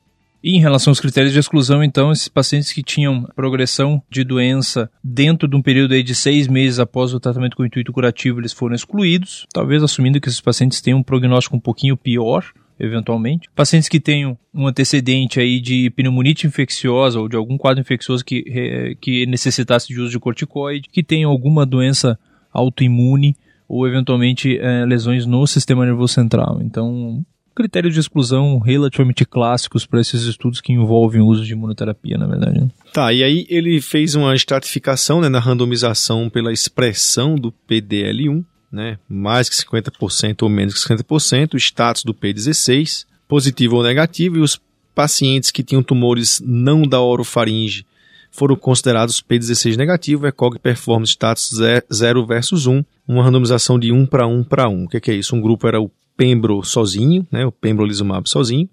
E 0.43 0.57
em 0.57 0.61
relação 0.61 0.91
aos 0.91 0.99
critérios 0.99 1.33
de 1.33 1.39
exclusão, 1.39 1.85
então, 1.85 2.11
esses 2.11 2.27
pacientes 2.27 2.73
que 2.73 2.83
tinham 2.83 3.29
progressão 3.37 4.03
de 4.11 4.25
doença 4.25 4.91
dentro 5.05 5.47
de 5.47 5.55
um 5.55 5.63
período 5.63 6.03
de 6.03 6.15
seis 6.17 6.49
meses 6.49 6.81
após 6.81 7.15
o 7.15 7.21
tratamento 7.21 7.57
com 7.57 7.65
intuito 7.65 7.93
curativo, 7.93 8.41
eles 8.41 8.53
foram 8.53 8.75
excluídos, 8.75 9.47
talvez 9.55 9.85
assumindo 9.85 10.21
que 10.21 10.29
esses 10.29 10.41
pacientes 10.41 10.81
tenham 10.81 10.99
um 10.99 11.03
prognóstico 11.05 11.55
um 11.55 11.61
pouquinho 11.61 11.97
pior, 11.97 12.45
eventualmente. 12.83 13.49
Pacientes 13.55 13.89
que 13.89 14.01
tenham 14.01 14.37
um 14.53 14.67
antecedente 14.67 15.39
aí 15.39 15.61
de 15.61 15.89
pneumonite 15.91 16.47
infecciosa 16.47 17.21
ou 17.21 17.29
de 17.29 17.37
algum 17.37 17.57
quadro 17.57 17.81
infeccioso 17.81 18.25
que, 18.25 18.97
que 19.01 19.25
necessitasse 19.27 19.89
de 19.89 20.01
uso 20.01 20.11
de 20.11 20.19
corticoide, 20.19 20.89
que 20.91 21.03
tenham 21.03 21.31
alguma 21.31 21.65
doença 21.65 22.19
autoimune 22.53 23.37
ou 23.69 23.87
eventualmente 23.87 24.59
é, 24.59 24.85
lesões 24.85 25.25
no 25.25 25.47
sistema 25.47 25.87
nervoso 25.87 26.13
central. 26.13 26.61
Então, 26.61 27.25
critérios 27.55 27.95
de 27.95 28.01
exclusão 28.01 28.59
relativamente 28.59 29.25
clássicos 29.25 29.87
para 29.87 30.01
esses 30.01 30.25
estudos 30.25 30.61
que 30.61 30.73
envolvem 30.73 31.21
o 31.21 31.27
uso 31.27 31.45
de 31.45 31.53
imunoterapia, 31.53 32.19
na 32.19 32.27
verdade. 32.27 32.61
Né? 32.61 32.69
Tá, 32.93 33.13
e 33.13 33.23
aí 33.23 33.47
ele 33.49 33.81
fez 33.81 34.15
uma 34.15 34.35
estratificação 34.35 35.21
né, 35.21 35.29
na 35.29 35.39
randomização 35.39 36.29
pela 36.29 36.53
expressão 36.53 37.37
do 37.37 37.53
PDL1, 37.69 38.45
né, 38.73 38.99
mais 39.09 39.49
que 39.49 39.55
50% 39.55 40.43
ou 40.43 40.49
menos 40.49 40.75
que 40.75 40.95
50%, 40.95 41.55
o 41.55 41.57
status 41.59 42.05
do 42.05 42.15
P16, 42.15 43.05
positivo 43.29 43.77
ou 43.77 43.83
negativo, 43.83 44.39
e 44.39 44.41
os 44.41 44.61
pacientes 44.95 45.51
que 45.51 45.63
tinham 45.63 45.83
tumores 45.83 46.41
não 46.45 46.83
da 46.83 47.01
orofaringe 47.01 47.87
foram 48.31 48.57
considerados 48.57 49.23
P16 49.23 49.77
negativo, 49.77 50.27
ECOG 50.27 50.59
Performance 50.59 51.13
Status 51.13 51.53
0 51.93 52.27
versus 52.27 52.67
1, 52.67 52.83
uma 53.07 53.23
randomização 53.23 53.79
de 53.79 53.93
1 53.93 54.07
para 54.07 54.27
1 54.27 54.45
para 54.45 54.69
1. 54.69 54.85
O 54.85 54.89
que, 54.89 55.01
que 55.01 55.11
é 55.11 55.15
isso? 55.15 55.37
Um 55.37 55.41
grupo 55.41 55.69
era 55.69 55.81
o 55.81 55.91
Pembro 56.17 56.63
sozinho, 56.63 57.27
né, 57.33 57.45
o 57.45 57.51
pembrolizumab 57.51 58.29
sozinho, 58.29 58.69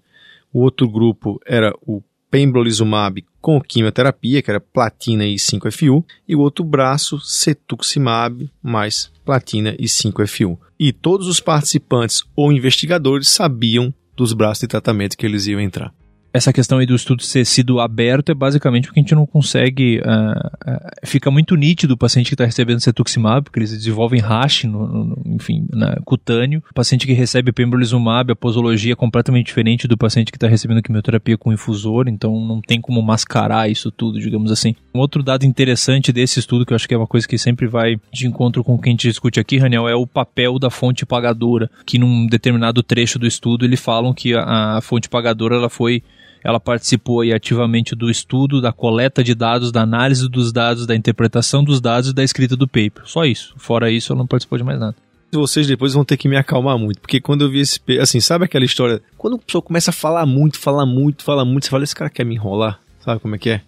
o 0.52 0.60
outro 0.60 0.88
grupo 0.88 1.40
era 1.46 1.72
o 1.86 2.02
pembrolizumab 2.30 3.24
com 3.40 3.60
quimioterapia, 3.60 4.42
que 4.42 4.50
era 4.50 4.60
platina 4.60 5.26
e 5.26 5.36
5-FU, 5.36 6.04
e 6.28 6.36
o 6.36 6.40
outro 6.40 6.64
braço, 6.64 7.18
cetuximab 7.20 8.50
mais 8.62 9.10
platina 9.24 9.74
e 9.78 9.86
5-FU. 9.86 10.58
E 10.78 10.92
todos 10.92 11.26
os 11.26 11.40
participantes 11.40 12.22
ou 12.36 12.52
investigadores 12.52 13.28
sabiam 13.28 13.92
dos 14.16 14.32
braços 14.32 14.60
de 14.60 14.68
tratamento 14.68 15.16
que 15.16 15.26
eles 15.26 15.46
iam 15.46 15.60
entrar 15.60 15.92
essa 16.32 16.52
questão 16.52 16.78
aí 16.78 16.86
do 16.86 16.94
estudo 16.94 17.22
ter 17.24 17.44
sido 17.44 17.80
aberto 17.80 18.30
é 18.30 18.34
basicamente 18.34 18.86
porque 18.86 19.00
a 19.00 19.02
gente 19.02 19.14
não 19.14 19.26
consegue. 19.26 19.98
Uh, 19.98 20.70
uh, 20.70 21.06
fica 21.06 21.30
muito 21.30 21.56
nítido 21.56 21.94
o 21.94 21.96
paciente 21.96 22.28
que 22.28 22.34
está 22.34 22.44
recebendo 22.44 22.80
cetuximab, 22.80 23.44
porque 23.44 23.58
eles 23.58 23.72
desenvolvem 23.72 24.20
rash, 24.20 24.64
no, 24.64 24.86
no, 24.86 25.22
enfim, 25.26 25.66
na, 25.72 25.96
cutâneo. 26.04 26.62
O 26.70 26.74
paciente 26.74 27.06
que 27.06 27.12
recebe 27.12 27.52
pembrolizumab, 27.52 28.32
a 28.32 28.36
posologia 28.36 28.92
é 28.92 28.96
completamente 28.96 29.46
diferente 29.46 29.88
do 29.88 29.96
paciente 29.96 30.30
que 30.30 30.36
está 30.36 30.46
recebendo 30.46 30.82
quimioterapia 30.82 31.36
com 31.36 31.52
infusor, 31.52 32.08
então 32.08 32.32
não 32.44 32.60
tem 32.60 32.80
como 32.80 33.02
mascarar 33.02 33.68
isso 33.68 33.90
tudo, 33.90 34.20
digamos 34.20 34.52
assim. 34.52 34.74
Um 34.94 35.00
outro 35.00 35.22
dado 35.22 35.44
interessante 35.44 36.12
desse 36.12 36.38
estudo, 36.38 36.64
que 36.64 36.72
eu 36.72 36.76
acho 36.76 36.86
que 36.86 36.94
é 36.94 36.96
uma 36.96 37.06
coisa 37.06 37.26
que 37.26 37.38
sempre 37.38 37.66
vai 37.66 37.96
de 38.12 38.26
encontro 38.26 38.62
com 38.62 38.74
o 38.74 38.78
que 38.80 38.88
a 38.88 38.92
gente 38.92 39.08
discute 39.08 39.40
aqui, 39.40 39.58
Raniel, 39.58 39.88
é 39.88 39.94
o 39.94 40.06
papel 40.06 40.58
da 40.58 40.70
fonte 40.70 41.04
pagadora, 41.04 41.68
que 41.84 41.98
num 41.98 42.26
determinado 42.26 42.82
trecho 42.82 43.18
do 43.18 43.26
estudo 43.26 43.64
eles 43.64 43.80
falam 43.80 44.14
que 44.14 44.34
a, 44.34 44.76
a 44.76 44.80
fonte 44.80 45.08
pagadora 45.08 45.56
ela 45.56 45.68
foi 45.68 46.02
ela 46.42 46.58
participou 46.58 47.22
ativamente 47.22 47.94
do 47.94 48.10
estudo, 48.10 48.60
da 48.60 48.72
coleta 48.72 49.22
de 49.22 49.34
dados, 49.34 49.70
da 49.70 49.82
análise 49.82 50.28
dos 50.28 50.52
dados, 50.52 50.86
da 50.86 50.96
interpretação 50.96 51.62
dos 51.62 51.80
dados 51.80 52.10
e 52.10 52.14
da 52.14 52.24
escrita 52.24 52.56
do 52.56 52.66
paper. 52.66 53.02
Só 53.04 53.24
isso. 53.24 53.54
Fora 53.56 53.90
isso, 53.90 54.12
ela 54.12 54.20
não 54.20 54.26
participou 54.26 54.58
de 54.58 54.64
mais 54.64 54.80
nada. 54.80 54.96
Vocês 55.32 55.66
depois 55.66 55.92
vão 55.92 56.04
ter 56.04 56.16
que 56.16 56.28
me 56.28 56.36
acalmar 56.36 56.76
muito, 56.76 57.00
porque 57.00 57.20
quando 57.20 57.42
eu 57.42 57.50
vi 57.50 57.60
esse. 57.60 57.78
Assim, 58.00 58.18
sabe 58.18 58.44
aquela 58.44 58.64
história? 58.64 59.00
Quando 59.16 59.36
a 59.36 59.38
pessoa 59.38 59.62
começa 59.62 59.90
a 59.90 59.92
falar 59.92 60.26
muito, 60.26 60.58
falar 60.58 60.84
muito, 60.84 61.22
falar 61.22 61.44
muito, 61.44 61.66
você 61.66 61.70
fala, 61.70 61.84
esse 61.84 61.94
cara 61.94 62.10
quer 62.10 62.24
me 62.24 62.34
enrolar? 62.34 62.80
Sabe 62.98 63.20
como 63.20 63.36
é 63.36 63.38
que 63.38 63.50
é? 63.50 63.60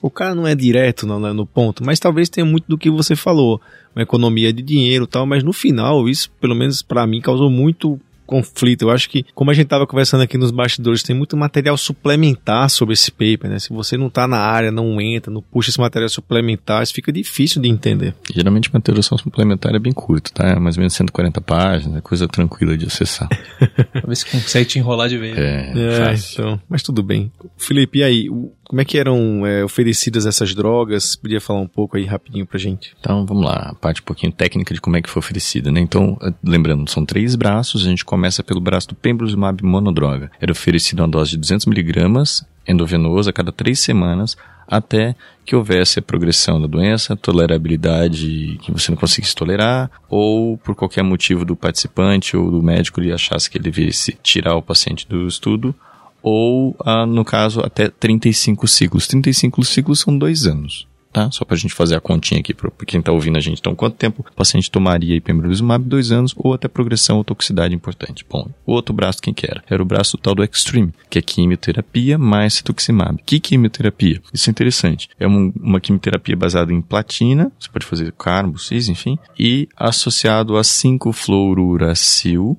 O 0.00 0.10
cara 0.10 0.32
não 0.32 0.46
é 0.46 0.54
direto 0.54 1.06
no, 1.06 1.18
no 1.34 1.44
ponto, 1.44 1.84
mas 1.84 1.98
talvez 1.98 2.28
tenha 2.28 2.44
muito 2.44 2.66
do 2.68 2.78
que 2.78 2.88
você 2.88 3.16
falou, 3.16 3.60
uma 3.96 4.02
economia 4.02 4.52
de 4.52 4.62
dinheiro 4.62 5.08
tal, 5.08 5.26
mas 5.26 5.42
no 5.42 5.52
final, 5.52 6.08
isso, 6.08 6.30
pelo 6.40 6.54
menos 6.54 6.82
para 6.82 7.04
mim, 7.04 7.20
causou 7.20 7.50
muito 7.50 8.00
conflito. 8.28 8.82
Eu 8.82 8.90
acho 8.90 9.08
que, 9.08 9.24
como 9.34 9.50
a 9.50 9.54
gente 9.54 9.64
estava 9.64 9.86
conversando 9.86 10.22
aqui 10.22 10.36
nos 10.36 10.50
bastidores, 10.50 11.02
tem 11.02 11.16
muito 11.16 11.34
material 11.34 11.76
suplementar 11.78 12.68
sobre 12.68 12.92
esse 12.92 13.10
paper, 13.10 13.48
né? 13.48 13.58
Se 13.58 13.70
você 13.70 13.96
não 13.96 14.08
está 14.08 14.28
na 14.28 14.38
área, 14.38 14.70
não 14.70 15.00
entra, 15.00 15.32
não 15.32 15.40
puxa 15.40 15.70
esse 15.70 15.80
material 15.80 16.10
suplementar, 16.10 16.82
isso 16.82 16.92
fica 16.92 17.10
difícil 17.10 17.62
de 17.62 17.68
entender. 17.68 18.14
Geralmente, 18.32 18.68
uma 18.68 18.78
introdução 18.78 19.16
suplementar 19.16 19.74
é 19.74 19.78
bem 19.78 19.92
curto, 19.92 20.30
tá? 20.32 20.46
É 20.46 20.58
mais 20.58 20.76
ou 20.76 20.82
menos 20.82 20.92
140 20.92 21.40
páginas, 21.40 21.96
é 21.96 22.00
coisa 22.02 22.28
tranquila 22.28 22.76
de 22.76 22.86
acessar. 22.86 23.28
Talvez 23.94 24.22
consegue 24.24 24.66
te 24.66 24.78
enrolar 24.78 25.08
de 25.08 25.16
vez. 25.16 25.36
É, 25.38 25.72
é 25.74 26.14
então, 26.32 26.60
mas 26.68 26.82
tudo 26.82 27.02
bem. 27.02 27.32
Felipe, 27.56 28.00
e 28.00 28.02
aí, 28.02 28.28
como 28.68 28.82
é 28.82 28.84
que 28.84 28.98
eram 28.98 29.46
é, 29.46 29.64
oferecidas 29.64 30.26
essas 30.26 30.54
drogas? 30.54 31.16
Podia 31.16 31.40
falar 31.40 31.60
um 31.60 31.66
pouco 31.66 31.96
aí 31.96 32.04
rapidinho 32.04 32.46
pra 32.46 32.58
gente? 32.58 32.94
Então, 33.00 33.24
vamos 33.24 33.44
lá, 33.44 33.70
a 33.70 33.74
parte 33.74 34.02
um 34.02 34.04
pouquinho 34.04 34.30
técnica 34.30 34.74
de 34.74 34.80
como 34.80 34.96
é 34.96 35.02
que 35.02 35.08
foi 35.08 35.20
oferecida, 35.20 35.72
né? 35.72 35.80
Então, 35.80 36.18
lembrando, 36.44 36.88
são 36.90 37.04
três 37.04 37.34
braços, 37.34 37.86
a 37.86 37.88
gente 37.88 38.04
começa 38.04 38.44
pelo 38.44 38.60
braço 38.60 38.88
do 38.88 38.94
pembrolizumab 38.94 39.64
monodroga. 39.64 40.30
Era 40.38 40.52
oferecido 40.52 41.00
uma 41.00 41.08
dose 41.08 41.30
de 41.30 41.38
200 41.38 41.64
miligramas 41.64 42.46
endovenosa 42.68 43.30
a 43.30 43.32
cada 43.32 43.50
três 43.50 43.80
semanas, 43.80 44.36
até 44.66 45.16
que 45.46 45.56
houvesse 45.56 45.98
a 45.98 46.02
progressão 46.02 46.60
da 46.60 46.66
doença, 46.66 47.16
tolerabilidade 47.16 48.58
que 48.60 48.70
você 48.70 48.90
não 48.90 48.98
conseguisse 48.98 49.34
tolerar, 49.34 49.90
ou 50.10 50.58
por 50.58 50.74
qualquer 50.74 51.02
motivo 51.02 51.46
do 51.46 51.56
participante 51.56 52.36
ou 52.36 52.50
do 52.50 52.62
médico 52.62 53.00
ele 53.00 53.10
achasse 53.10 53.48
que 53.48 53.56
ele 53.56 53.70
devesse 53.70 54.18
tirar 54.22 54.56
o 54.56 54.62
paciente 54.62 55.08
do 55.08 55.26
estudo, 55.26 55.74
ou, 56.22 56.76
ah, 56.84 57.06
no 57.06 57.24
caso, 57.24 57.60
até 57.60 57.88
35 57.88 58.66
ciclos. 58.66 59.06
35 59.06 59.64
ciclos 59.64 60.00
são 60.00 60.16
dois 60.16 60.46
anos. 60.46 60.86
Tá? 61.10 61.30
Só 61.30 61.44
para 61.44 61.54
a 61.54 61.58
gente 61.58 61.72
fazer 61.72 61.96
a 61.96 62.00
continha 62.00 62.40
aqui 62.40 62.52
para 62.52 62.70
quem 62.86 63.00
está 63.00 63.10
ouvindo 63.10 63.38
a 63.38 63.40
gente. 63.40 63.58
Então, 63.58 63.74
quanto 63.74 63.96
tempo 63.96 64.24
o 64.30 64.34
paciente 64.34 64.70
tomaria 64.70 65.18
pembrolizumab? 65.20 65.82
Dois 65.84 66.12
anos 66.12 66.34
ou 66.36 66.52
até 66.52 66.68
progressão 66.68 67.16
ou 67.16 67.24
toxicidade 67.24 67.74
importante. 67.74 68.26
Bom, 68.28 68.48
o 68.66 68.72
outro 68.72 68.94
braço 68.94 69.22
quem 69.22 69.32
que 69.32 69.46
era? 69.46 69.64
Era 69.68 69.82
o 69.82 69.86
braço 69.86 70.18
tal 70.18 70.34
do 70.34 70.44
Extreme, 70.44 70.92
que 71.08 71.18
é 71.18 71.22
quimioterapia 71.22 72.18
mais 72.18 72.54
cetuximab. 72.54 73.22
Que 73.24 73.40
quimioterapia? 73.40 74.20
Isso 74.32 74.50
é 74.50 74.52
interessante. 74.52 75.08
É 75.18 75.26
uma, 75.26 75.50
uma 75.58 75.80
quimioterapia 75.80 76.36
baseada 76.36 76.72
em 76.74 76.82
platina, 76.82 77.50
você 77.58 77.70
pode 77.70 77.86
fazer 77.86 78.12
carbo, 78.12 78.58
cis, 78.58 78.88
enfim, 78.88 79.18
e 79.38 79.66
associado 79.76 80.58
a 80.58 80.60
5-fluoruracil, 80.60 82.54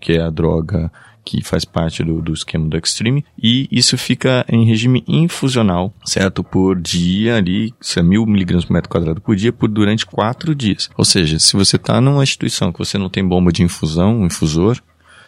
que 0.00 0.14
é 0.14 0.20
a 0.20 0.28
droga 0.30 0.90
que 1.24 1.42
faz 1.42 1.64
parte 1.64 2.02
do, 2.02 2.20
do 2.20 2.32
esquema 2.32 2.68
do 2.68 2.76
Extreme, 2.76 3.24
e 3.40 3.68
isso 3.70 3.96
fica 3.96 4.44
em 4.48 4.64
regime 4.64 5.04
infusional, 5.06 5.92
certo? 6.04 6.42
Por 6.42 6.80
dia 6.80 7.36
ali, 7.36 7.72
isso 7.80 7.98
é 7.98 8.02
mil 8.02 8.26
miligramas 8.26 8.64
por 8.64 8.72
metro 8.72 8.90
quadrado 8.90 9.20
por 9.20 9.36
dia, 9.36 9.52
por 9.52 9.68
durante 9.68 10.06
quatro 10.06 10.54
dias. 10.54 10.90
Ou 10.96 11.04
seja, 11.04 11.38
se 11.38 11.54
você 11.54 11.76
está 11.76 12.00
numa 12.00 12.22
instituição 12.22 12.72
que 12.72 12.78
você 12.78 12.98
não 12.98 13.08
tem 13.08 13.26
bomba 13.26 13.52
de 13.52 13.62
infusão, 13.62 14.20
um 14.20 14.26
infusor, 14.26 14.80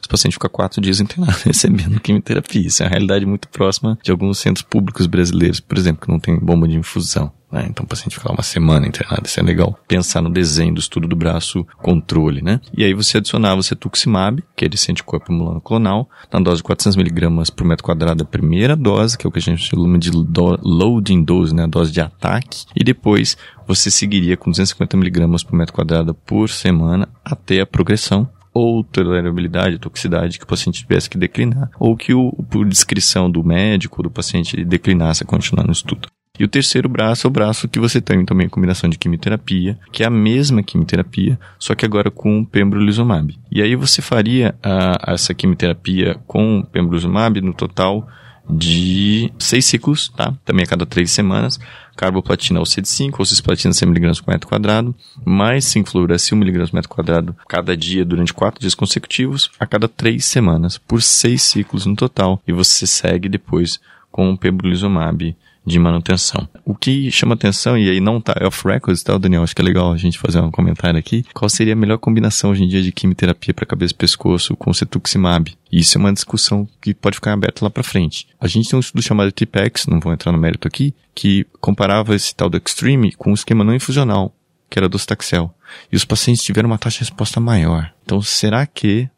esse 0.05 0.09
paciente 0.09 0.35
fica 0.35 0.49
quatro 0.49 0.81
dias 0.81 1.01
internado 1.01 1.37
recebendo 1.45 1.99
quimioterapia. 1.99 2.67
Isso 2.67 2.83
é 2.83 2.87
uma 2.87 2.91
realidade 2.91 3.25
muito 3.25 3.49
próxima 3.49 3.99
de 4.03 4.11
alguns 4.11 4.39
centros 4.39 4.63
públicos 4.63 5.07
brasileiros, 5.07 5.61
por 5.61 5.79
exemplo, 5.79 6.03
que 6.03 6.13
não 6.13 6.21
tem 6.21 6.39
bomba 6.39 6.69
de 6.69 6.77
infusão. 6.77 7.33
Né? 7.51 7.67
Então 7.71 7.85
o 7.85 7.89
paciente 7.89 8.17
fica 8.17 8.29
lá 8.29 8.35
uma 8.35 8.43
semana 8.43 8.87
internado. 8.87 9.23
Isso 9.27 9.41
é 9.41 9.43
legal 9.43 9.79
pensar 9.89 10.21
no 10.21 10.29
desenho 10.29 10.75
do 10.75 10.81
estudo 10.81 11.09
do 11.09 11.17
braço 11.17 11.65
controle, 11.77 12.43
né? 12.43 12.61
E 12.77 12.85
aí 12.85 12.93
você 12.93 13.19
adicionava 13.19 13.61
o 13.61 13.63
cetuximab, 13.63 14.43
que 14.57 14.65
é 14.65 14.69
esse 14.73 14.91
anticorpo 14.91 15.33
monoclonal, 15.33 16.11
na 16.33 16.41
dose 16.41 16.63
de 16.63 16.69
400mg 16.69 17.55
por 17.55 17.65
metro 17.65 17.85
quadrado 17.85 18.25
a 18.25 18.27
primeira 18.27 18.75
dose, 18.75 19.17
que 19.17 19.25
é 19.25 19.29
o 19.29 19.31
que 19.31 19.39
a 19.39 19.43
gente 19.43 19.63
chama 19.63 19.99
de 19.99 20.11
loading 20.13 21.23
dose, 21.23 21.55
né? 21.55 21.63
A 21.63 21.69
dose 21.69 21.93
de 21.93 22.01
ataque. 22.01 22.65
E 22.75 22.83
depois 22.83 23.39
você 23.67 23.91
seguiria 23.91 24.37
com 24.37 24.51
250mg 24.51 25.47
por 25.47 25.57
metro 25.57 25.73
quadrado 25.73 26.13
por 26.13 26.51
semana 26.51 27.09
até 27.25 27.61
a 27.61 27.67
progressão 27.67 28.29
ou 28.55 28.85
tolerabilidade, 28.85 29.79
toxicidade 29.79 30.39
que 30.39 30.45
o 30.45 30.49
paciente 30.49 30.83
tivesse 30.83 31.11
que 31.11 31.19
declinar, 31.19 31.69
ou 31.79 31.97
que 31.97 32.15
o, 32.15 32.33
por 32.49 32.65
descrição 32.65 33.29
do 33.29 33.43
médico, 33.43 34.03
do 34.03 34.11
paciente, 34.11 34.65
declinasse 34.65 35.25
a 35.25 35.27
continuar 35.27 35.65
no 35.65 35.73
estudo. 35.73 36.09
E 36.39 36.43
o 36.43 36.49
terceiro 36.49 36.89
braço 36.89 37.27
é 37.27 37.29
o 37.29 37.31
braço 37.31 37.69
que 37.69 37.79
você 37.79 38.01
tem 38.01 38.25
também 38.25 38.49
combinação 38.49 38.91
de 38.91 38.99
quimioterapia, 38.99 39.79
que 39.93 40.03
é 40.03 40.07
a 40.07 40.11
mesma 40.11 40.65
quimioterapia, 40.65 41.39
só 41.61 41.77
que 41.77 41.85
agora 41.85 42.11
com 42.11 42.45
pembrolizumab. 42.45 43.37
E 43.53 43.63
aí 43.63 43.77
você 43.77 44.03
faria 44.03 44.55
a, 44.61 45.13
essa 45.13 45.33
quimioterapia 45.33 46.17
com 46.27 46.63
pembrolizumab 46.73 47.41
no 47.41 47.55
total 47.55 48.09
de 48.51 49.33
seis 49.39 49.65
ciclos, 49.65 50.09
tá? 50.09 50.35
Também 50.45 50.65
a 50.65 50.69
cada 50.69 50.85
três 50.85 51.11
semanas. 51.11 51.59
Carboplatina 51.97 52.61
ou 52.61 52.67
CD5 52.67 53.15
ou 53.19 53.25
cisplatina 53.25 53.73
100 53.73 53.89
mg 53.89 54.23
por 54.23 54.33
metro 54.33 54.49
quadrado, 54.49 54.95
mais 55.25 55.65
5-fluoracil 55.67 56.37
mg 56.37 56.67
por 56.67 56.75
metro 56.75 56.89
quadrado 56.89 57.37
cada 57.49 57.77
dia 57.77 58.05
durante 58.05 58.33
quatro 58.33 58.61
dias 58.61 58.75
consecutivos, 58.75 59.51
a 59.59 59.67
cada 59.67 59.89
três 59.89 60.25
semanas, 60.25 60.79
por 60.79 61.03
seis 61.03 61.43
ciclos 61.43 61.87
no 61.87 61.97
total. 61.97 62.43
E 62.47 62.53
você 62.53 62.87
segue 62.87 63.29
depois 63.29 63.81
com 64.11 64.31
o 64.31 64.39
pembrolizumab 64.39 65.37
de 65.67 65.79
manutenção. 65.79 66.47
O 66.65 66.75
que 66.75 67.11
chama 67.11 67.35
atenção, 67.35 67.77
e 67.79 67.89
aí 67.89 68.01
não 68.01 68.21
tá 68.21 68.35
off 68.43 68.67
records, 68.67 69.03
tá, 69.03 69.17
Daniel? 69.17 69.43
Acho 69.43 69.55
que 69.55 69.63
é 69.63 69.65
legal 69.65 69.93
a 69.93 69.97
gente 69.97 70.19
fazer 70.19 70.39
um 70.41 70.51
comentário 70.51 70.99
aqui. 70.99 71.25
Qual 71.33 71.49
seria 71.49 71.73
a 71.73 71.77
melhor 71.77 71.99
combinação 71.99 72.51
hoje 72.51 72.65
em 72.65 72.69
dia 72.69 72.83
de 72.83 72.93
quimioterapia 72.93 73.55
para 73.55 73.65
cabeça 73.65 73.95
e 73.95 73.97
pescoço 73.97 74.55
com 74.57 74.73
cetuximab? 74.73 75.57
Isso 75.73 75.97
é 75.97 76.01
uma 76.01 76.13
discussão 76.13 76.69
que 76.81 76.93
pode 76.93 77.17
ficar 77.17 77.33
aberta 77.33 77.65
lá 77.65 77.71
para 77.71 77.83
frente. 77.83 78.27
A 78.39 78.47
gente 78.47 78.69
tem 78.69 78.77
um 78.77 78.81
estudo 78.81 79.03
chamado 79.03 79.33
TPEX, 79.33 79.87
não 79.87 80.01
vou 80.01 80.13
entrar 80.13 80.33
no 80.33 80.39
mérito 80.39 80.69
aqui, 80.69 80.95
que 81.15 81.47
comparava 81.61 82.15
esse 82.15 82.35
tal 82.35 82.51
do 82.51 82.59
Extreme 82.59 83.13
com 83.13 83.31
um 83.31 83.35
esquema 83.35 83.65
não 83.65 83.75
infusional, 83.75 84.35
que 84.69 84.79
era 84.79 84.89
dostaxel. 84.89 85.55
E 85.91 85.97
os 85.97 86.05
pacientes 86.05 86.45
tiveram 86.45 86.69
uma 86.69 86.79
taxa 86.79 86.99
de 86.99 87.05
resposta 87.05 87.41
maior. 87.41 87.91
Então, 88.05 88.21
será 88.21 88.67
que, 88.67 89.09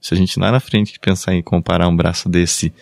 se 0.00 0.14
a 0.14 0.16
gente 0.16 0.38
lá 0.38 0.50
na 0.50 0.60
frente 0.60 0.98
pensar 1.00 1.34
em 1.34 1.42
comparar 1.42 1.88
um 1.88 1.96
braço 1.96 2.28
desse 2.28 2.72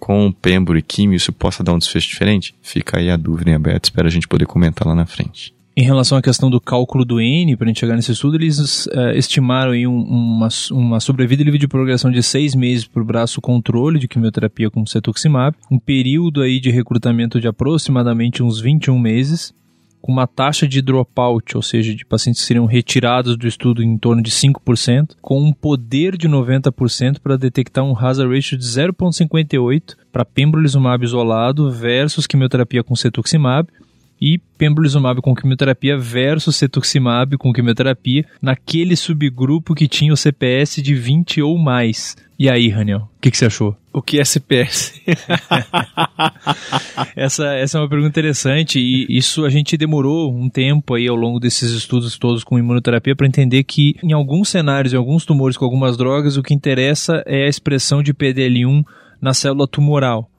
com 0.00 0.32
pembro 0.32 0.76
e 0.76 0.82
químio 0.82 1.16
isso 1.16 1.32
possa 1.32 1.62
dar 1.62 1.74
um 1.74 1.78
desfecho 1.78 2.08
diferente? 2.08 2.54
Fica 2.62 2.98
aí 2.98 3.10
a 3.10 3.16
dúvida 3.16 3.50
em 3.50 3.54
aberto, 3.54 3.84
espero 3.84 4.08
a 4.08 4.10
gente 4.10 4.26
poder 4.26 4.46
comentar 4.46 4.88
lá 4.88 4.94
na 4.94 5.06
frente. 5.06 5.54
Em 5.76 5.84
relação 5.84 6.18
à 6.18 6.22
questão 6.22 6.50
do 6.50 6.60
cálculo 6.60 7.04
do 7.04 7.20
N, 7.20 7.56
para 7.56 7.66
a 7.66 7.68
gente 7.68 7.80
chegar 7.80 7.94
nesse 7.94 8.12
estudo, 8.12 8.36
eles 8.36 8.86
uh, 8.86 9.12
estimaram 9.14 9.70
aí 9.72 9.86
um, 9.86 10.02
uma, 10.02 10.48
uma 10.72 11.00
sobrevida 11.00 11.44
livre 11.44 11.58
de 11.58 11.68
progressão 11.68 12.10
de 12.10 12.22
seis 12.22 12.54
meses 12.54 12.86
para 12.86 13.00
o 13.00 13.04
braço 13.04 13.40
controle 13.40 13.98
de 13.98 14.08
quimioterapia 14.08 14.68
com 14.68 14.84
cetuximab, 14.84 15.56
um 15.70 15.78
período 15.78 16.42
aí 16.42 16.58
de 16.58 16.70
recrutamento 16.70 17.40
de 17.40 17.46
aproximadamente 17.46 18.42
uns 18.42 18.60
21 18.60 18.98
meses, 18.98 19.54
com 20.00 20.12
uma 20.12 20.26
taxa 20.26 20.66
de 20.66 20.80
dropout, 20.80 21.56
ou 21.56 21.62
seja, 21.62 21.94
de 21.94 22.04
pacientes 22.04 22.42
que 22.42 22.46
seriam 22.46 22.66
retirados 22.66 23.36
do 23.36 23.46
estudo 23.46 23.82
em 23.82 23.98
torno 23.98 24.22
de 24.22 24.30
5%, 24.30 25.16
com 25.20 25.40
um 25.40 25.52
poder 25.52 26.16
de 26.16 26.28
90% 26.28 27.18
para 27.20 27.36
detectar 27.36 27.84
um 27.84 27.96
hazard 27.96 28.34
ratio 28.34 28.56
de 28.56 28.64
0,58 28.64 29.96
para 30.12 30.24
pembrolizumab 30.24 31.04
isolado 31.04 31.70
versus 31.70 32.26
quimioterapia 32.26 32.82
com 32.82 32.96
cetuximab, 32.96 33.68
e 34.20 34.38
pembrolizumab 34.58 35.22
com 35.22 35.34
quimioterapia 35.34 35.96
versus 35.96 36.56
cetuximab 36.56 37.38
com 37.38 37.52
quimioterapia 37.52 38.26
naquele 38.42 38.94
subgrupo 38.94 39.74
que 39.74 39.88
tinha 39.88 40.12
o 40.12 40.16
CPS 40.16 40.82
de 40.82 40.94
20 40.94 41.40
ou 41.42 41.56
mais. 41.56 42.16
E 42.38 42.48
aí, 42.48 42.68
Raniel, 42.68 43.00
o 43.00 43.20
que, 43.20 43.30
que, 43.30 43.36
você 43.36 43.46
achou? 43.46 43.76
O 43.92 44.00
que 44.00 44.18
é 44.18 44.24
CPS? 44.24 45.00
essa, 47.14 47.54
essa 47.54 47.76
é 47.76 47.80
uma 47.80 47.88
pergunta 47.88 48.08
interessante 48.08 48.78
e 48.78 49.06
isso 49.10 49.44
a 49.44 49.50
gente 49.50 49.76
demorou 49.76 50.34
um 50.34 50.48
tempo 50.48 50.94
aí 50.94 51.06
ao 51.06 51.16
longo 51.16 51.38
desses 51.38 51.70
estudos 51.72 52.16
todos 52.16 52.42
com 52.42 52.58
imunoterapia 52.58 53.14
para 53.14 53.26
entender 53.26 53.62
que 53.64 53.94
em 54.02 54.12
alguns 54.12 54.48
cenários, 54.48 54.94
em 54.94 54.96
alguns 54.96 55.26
tumores 55.26 55.56
com 55.56 55.66
algumas 55.66 55.98
drogas, 55.98 56.38
o 56.38 56.42
que 56.42 56.54
interessa 56.54 57.22
é 57.26 57.44
a 57.44 57.48
expressão 57.48 58.02
de 58.02 58.14
PDL1 58.14 58.84
na 59.20 59.34
célula 59.34 59.68
tumoral. 59.68 60.29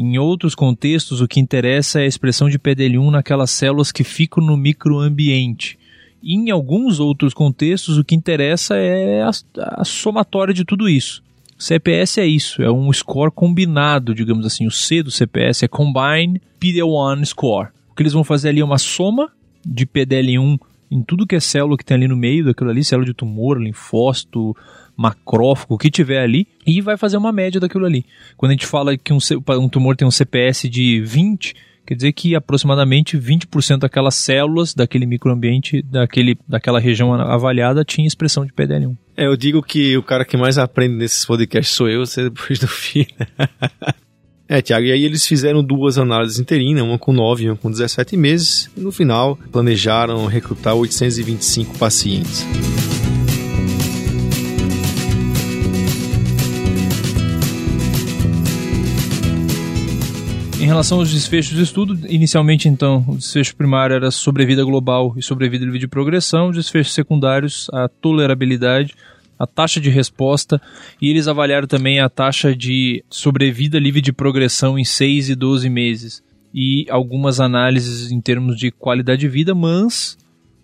Em 0.00 0.16
outros 0.16 0.54
contextos, 0.54 1.20
o 1.20 1.26
que 1.26 1.40
interessa 1.40 1.98
é 1.98 2.04
a 2.04 2.06
expressão 2.06 2.48
de 2.48 2.56
PDL1 2.56 3.10
naquelas 3.10 3.50
células 3.50 3.90
que 3.90 4.04
ficam 4.04 4.40
no 4.40 4.56
microambiente. 4.56 5.76
E 6.22 6.36
em 6.36 6.52
alguns 6.52 7.00
outros 7.00 7.34
contextos, 7.34 7.98
o 7.98 8.04
que 8.04 8.14
interessa 8.14 8.76
é 8.76 9.22
a, 9.22 9.30
a 9.56 9.84
somatória 9.84 10.54
de 10.54 10.64
tudo 10.64 10.88
isso. 10.88 11.20
CPS 11.58 12.18
é 12.18 12.26
isso, 12.28 12.62
é 12.62 12.70
um 12.70 12.92
score 12.92 13.32
combinado, 13.32 14.14
digamos 14.14 14.46
assim. 14.46 14.68
O 14.68 14.70
C 14.70 15.02
do 15.02 15.10
CPS 15.10 15.64
é 15.64 15.68
Combine 15.68 16.40
PD-L1 16.60 17.24
Score. 17.24 17.70
O 17.90 17.96
que 17.96 18.04
eles 18.04 18.12
vão 18.12 18.22
fazer 18.22 18.50
ali 18.50 18.60
é 18.60 18.64
uma 18.64 18.78
soma 18.78 19.32
de 19.66 19.84
PDL1 19.84 20.60
em 20.92 21.02
tudo 21.02 21.26
que 21.26 21.34
é 21.34 21.40
célula 21.40 21.76
que 21.76 21.84
tem 21.84 21.96
ali 21.96 22.06
no 22.06 22.16
meio 22.16 22.44
daquilo 22.44 22.70
ali, 22.70 22.84
célula 22.84 23.04
de 23.04 23.14
tumor, 23.14 23.60
linfócito, 23.60 24.56
macrófago, 24.98 25.74
o 25.74 25.78
que 25.78 25.90
tiver 25.90 26.20
ali, 26.20 26.48
e 26.66 26.80
vai 26.80 26.96
fazer 26.96 27.16
uma 27.16 27.30
média 27.30 27.60
daquilo 27.60 27.86
ali. 27.86 28.04
Quando 28.36 28.50
a 28.50 28.54
gente 28.54 28.66
fala 28.66 28.98
que 28.98 29.12
um, 29.12 29.18
um 29.60 29.68
tumor 29.68 29.96
tem 29.96 30.06
um 30.06 30.10
CPS 30.10 30.68
de 30.68 31.00
20, 31.00 31.54
quer 31.86 31.94
dizer 31.94 32.12
que 32.12 32.34
aproximadamente 32.34 33.16
20% 33.16 33.78
daquelas 33.78 34.16
células 34.16 34.74
daquele 34.74 35.06
microambiente, 35.06 35.80
daquele, 35.82 36.36
daquela 36.48 36.80
região 36.80 37.14
avaliada, 37.14 37.84
tinha 37.84 38.08
expressão 38.08 38.44
de 38.44 38.52
PDL1. 38.52 38.96
É, 39.16 39.26
eu 39.26 39.36
digo 39.36 39.62
que 39.62 39.96
o 39.96 40.02
cara 40.02 40.24
que 40.24 40.36
mais 40.36 40.58
aprende 40.58 40.96
nesses 40.96 41.24
podcasts 41.24 41.74
sou 41.74 41.88
eu, 41.88 42.04
você 42.04 42.24
depois 42.24 42.58
do 42.58 42.66
fim. 42.66 43.06
É, 44.50 44.62
Tiago, 44.62 44.86
e 44.86 44.92
aí 44.92 45.04
eles 45.04 45.26
fizeram 45.26 45.62
duas 45.62 45.98
análises 45.98 46.38
interinas, 46.38 46.82
uma 46.82 46.98
com 46.98 47.12
9 47.12 47.44
e 47.44 47.50
uma 47.50 47.56
com 47.56 47.70
17 47.70 48.16
meses, 48.16 48.70
e 48.74 48.80
no 48.80 48.90
final 48.90 49.36
planejaram 49.52 50.24
recrutar 50.24 50.74
825 50.74 51.76
pacientes. 51.76 52.46
Relação 60.68 60.98
aos 60.98 61.12
desfechos 61.12 61.54
do 61.56 61.62
estudo, 61.62 61.98
inicialmente 62.08 62.68
então 62.68 63.04
o 63.08 63.16
desfecho 63.16 63.56
primário 63.56 63.96
era 63.96 64.10
sobrevida 64.10 64.64
global 64.64 65.14
e 65.16 65.22
sobrevida 65.22 65.64
livre 65.64 65.78
de 65.78 65.88
progressão, 65.88 66.48
os 66.48 66.56
desfechos 66.56 66.94
secundários 66.94 67.68
a 67.72 67.88
tolerabilidade, 67.88 68.94
a 69.38 69.46
taxa 69.46 69.80
de 69.80 69.88
resposta 69.88 70.60
e 71.00 71.08
eles 71.08 71.28
avaliaram 71.28 71.66
também 71.66 72.00
a 72.00 72.08
taxa 72.08 72.54
de 72.54 73.04
sobrevida 73.08 73.78
livre 73.78 74.00
de 74.00 74.12
progressão 74.12 74.78
em 74.78 74.84
6 74.84 75.30
e 75.30 75.34
12 75.34 75.68
meses. 75.68 76.22
E 76.52 76.86
algumas 76.88 77.40
análises 77.40 78.10
em 78.10 78.20
termos 78.20 78.56
de 78.56 78.70
qualidade 78.70 79.20
de 79.20 79.28
vida, 79.28 79.54
mas 79.54 80.16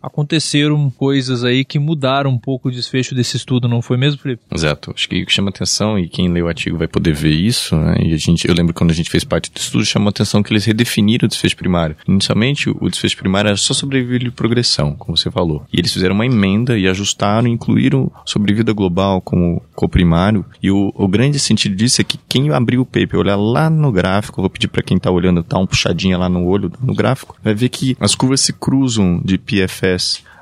aconteceram 0.05 0.91
coisas 0.91 1.45
aí 1.45 1.65
que 1.65 1.79
mudaram 1.79 2.31
um 2.31 2.39
pouco 2.39 2.69
o 2.69 2.73
desfecho 2.73 3.15
desse 3.15 3.37
estudo, 3.37 3.69
não 3.69 3.83
foi 3.83 3.97
mesmo, 3.97 4.21
Felipe? 4.21 4.43
Exato. 4.53 4.93
Acho 4.95 5.09
que 5.09 5.23
o 5.23 5.27
que 5.27 5.33
chama 5.33 5.51
atenção, 5.51 5.99
e 5.99 6.09
quem 6.09 6.29
lê 6.29 6.43
o 6.43 6.49
artigo 6.49 6.77
vai 6.77 6.87
poder 6.87 7.15
ver 7.15 7.33
isso, 7.33 7.75
né? 7.77 7.97
E 8.03 8.13
a 8.13 8.17
gente, 8.17 8.47
eu 8.47 8.55
lembro 8.55 8.75
quando 8.75 8.91
a 8.91 8.95
gente 8.95 9.11
fez 9.11 9.25
parte 9.25 9.51
do 9.51 9.59
estudo, 9.59 9.85
chamou 9.85 10.09
atenção 10.09 10.43
que 10.43 10.53
eles 10.53 10.65
redefiniram 10.65 11.27
o 11.27 11.29
desfecho 11.29 11.57
primário. 11.57 11.97
Inicialmente, 12.07 12.69
o 12.69 12.89
desfecho 12.89 13.17
primário 13.17 13.49
era 13.49 13.57
só 13.57 13.73
sobrevivência 13.73 14.05
e 14.29 14.31
progressão, 14.31 14.95
como 14.95 15.17
você 15.17 15.31
falou. 15.31 15.67
E 15.73 15.81
eles 15.81 15.93
fizeram 15.93 16.15
uma 16.15 16.27
emenda 16.27 16.79
e 16.79 16.87
ajustaram, 16.87 17.49
incluíram 17.49 18.13
sobrevida 18.25 18.73
global 18.73 19.21
como 19.21 19.63
coprimário. 19.75 20.45
E 20.63 20.71
o, 20.71 20.93
o 20.95 21.09
grande 21.09 21.39
sentido 21.39 21.75
disso 21.75 22.01
é 22.01 22.05
que 22.05 22.19
quem 22.29 22.51
abrir 22.51 22.79
o 22.79 22.85
paper, 22.85 23.19
olhar 23.19 23.37
lá 23.37 23.69
no 23.71 23.91
gráfico, 23.91 24.41
vou 24.41 24.51
pedir 24.51 24.69
para 24.69 24.83
quem 24.83 24.97
está 24.97 25.11
olhando, 25.11 25.43
tá 25.43 25.59
um 25.59 25.67
puxadinha 25.67 26.19
lá 26.19 26.29
no 26.29 26.45
olho, 26.45 26.71
no 26.81 26.95
gráfico, 26.95 27.37
vai 27.43 27.55
ver 27.55 27.69
que 27.69 27.97
as 27.99 28.15
curvas 28.15 28.41
se 28.41 28.53
cruzam 28.53 29.21
de 29.25 29.39
PFS 29.39 29.94